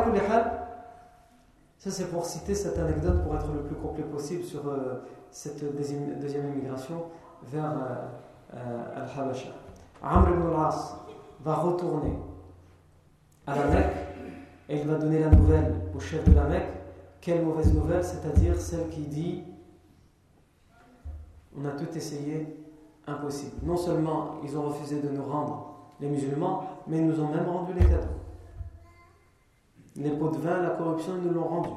ça 1.77 1.91
c'est 1.91 2.09
pour 2.11 2.25
citer 2.25 2.55
cette 2.55 2.77
anecdote 2.77 3.23
pour 3.23 3.35
être 3.35 3.51
le 3.53 3.61
plus 3.61 3.75
complet 3.75 4.03
possible 4.03 4.43
sur 4.43 4.67
euh, 4.67 5.01
cette 5.31 5.75
deuxième, 5.75 6.19
deuxième 6.19 6.49
immigration 6.49 7.03
vers 7.43 7.71
euh, 7.71 8.55
euh, 8.55 9.03
Al-Habasha. 9.03 9.49
Amr 10.01 10.29
ibn 10.29 10.47
al-As 10.47 10.97
va 11.41 11.55
retourner 11.55 12.17
à 13.47 13.55
la 13.55 13.65
Mecque 13.67 13.95
et 14.67 14.81
il 14.81 14.87
va 14.87 14.95
donner 14.95 15.19
la 15.19 15.29
nouvelle 15.29 15.75
au 15.95 15.99
chef 15.99 16.27
de 16.27 16.33
la 16.33 16.43
Mecque 16.43 16.73
quelle 17.21 17.43
mauvaise 17.43 17.73
nouvelle, 17.73 18.03
c'est-à-dire 18.03 18.59
celle 18.59 18.87
qui 18.89 19.01
dit 19.01 19.43
on 21.57 21.65
a 21.65 21.71
tout 21.71 21.89
essayé, 21.95 22.47
impossible. 23.09 23.57
Non 23.63 23.77
seulement 23.77 24.35
ils 24.43 24.57
ont 24.57 24.63
refusé 24.63 25.01
de 25.01 25.09
nous 25.09 25.23
rendre 25.23 25.75
les 25.99 26.07
musulmans, 26.07 26.63
mais 26.87 26.97
ils 26.97 27.05
nous 27.05 27.19
ont 27.19 27.29
même 27.29 27.47
rendu 27.47 27.73
les 27.73 27.85
cadeaux. 27.85 28.07
Les 29.95 30.11
pots 30.11 30.29
de 30.29 30.37
vin, 30.37 30.61
la 30.61 30.69
corruption, 30.69 31.13
ils 31.17 31.27
nous 31.27 31.33
l'ont 31.33 31.47
rendu. 31.47 31.69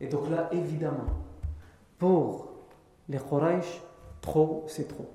Et 0.00 0.06
donc 0.08 0.28
là, 0.30 0.48
évidemment, 0.52 1.06
pour 1.98 2.48
les 3.08 3.18
Quraysh, 3.18 3.82
trop, 4.20 4.64
c'est 4.66 4.88
trop. 4.88 5.08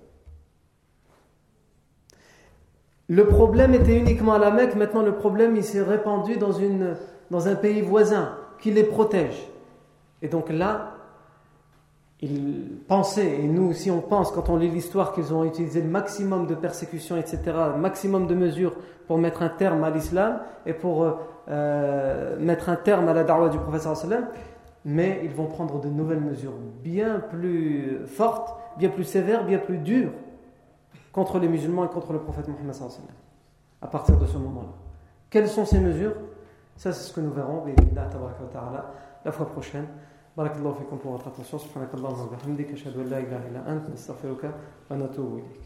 Le 3.10 3.26
problème 3.28 3.74
était 3.74 3.98
uniquement 3.98 4.34
à 4.34 4.40
la 4.40 4.52
Mecque, 4.52 4.76
maintenant 4.76 5.02
le 5.02 5.16
problème 5.16 5.56
il 5.56 5.64
s'est 5.64 5.82
répandu 5.82 6.38
dans, 6.38 6.52
une, 6.52 6.98
dans 7.32 7.48
un 7.48 7.56
pays 7.56 7.82
voisin 7.82 8.38
qui 8.60 8.72
les 8.72 8.84
protège. 8.84 9.48
Et 10.22 10.28
donc 10.28 10.50
là, 10.50 10.97
ils 12.22 12.80
pensaient, 12.88 13.42
et 13.42 13.48
nous 13.48 13.70
aussi 13.70 13.92
on 13.92 14.02
pense 14.02 14.32
quand 14.32 14.50
on 14.50 14.58
lit 14.58 14.70
l'histoire 14.70 15.14
qu'ils 15.14 15.34
ont 15.34 15.44
utilisé 15.44 15.82
le 15.82 15.88
maximum 15.88 16.48
de 16.48 16.56
persécutions, 16.56 17.16
etc., 17.16 17.40
le 17.76 17.80
maximum 17.80 18.26
de 18.26 18.34
mesures 18.34 18.76
pour 19.08 19.20
mettre 19.20 19.44
un 19.44 19.50
terme 19.50 19.84
à 19.84 19.92
l'islam 19.92 20.40
et 20.66 20.74
pour 20.74 21.04
euh, 21.04 21.12
euh, 21.50 22.40
mettre 22.40 22.70
un 22.70 22.76
terme 22.76 23.08
à 23.08 23.14
la 23.14 23.24
darwa 23.24 23.50
du 23.50 23.60
professeur 23.60 23.96
sallam, 23.96 24.28
mais 24.84 25.22
ils 25.24 25.34
vont 25.34 25.46
prendre 25.46 25.80
de 25.80 25.90
nouvelles 25.90 26.22
mesures 26.22 26.54
bien 26.84 27.20
plus 27.20 28.00
fortes, 28.08 28.58
bien 28.78 28.90
plus 28.90 29.04
sévères, 29.04 29.46
bien 29.46 29.60
plus 29.60 29.78
dures 29.78 30.12
contre 31.12 31.40
les 31.40 31.48
musulmans 31.48 31.86
et 31.86 31.90
contre 31.90 32.14
le 32.14 32.20
prophète 32.20 32.48
Mohammed 32.48 32.76
à 33.82 33.88
partir 33.88 34.18
de 34.18 34.26
ce 34.26 34.38
moment-là. 34.38 34.74
Quelles 35.30 35.50
sont 35.50 35.66
ces 35.66 35.80
mesures? 35.80 36.14
Ça, 36.78 36.94
c'est 36.94 37.10
ce 37.10 37.14
que 37.14 37.22
nous 37.22 37.32
verrons 37.32 37.64
la 39.26 39.32
fois 39.32 39.48
prochaine. 39.48 39.88
بارك 40.38 40.56
الله 40.56 40.74
فيكم 40.74 40.98
في 40.98 41.08
ورقة 41.08 41.32
النشور 41.38 41.60
سبحانك 41.60 41.94
اللهم 41.94 42.28
وبحمدك 42.28 42.72
أشهد 42.72 43.00
أن 43.00 43.10
لا 43.10 43.18
إله 43.18 43.48
إلا 43.48 43.74
أنت 43.74 43.90
نستغفرك 43.90 44.54
ونتوب 44.92 45.34
إليك. 45.34 45.62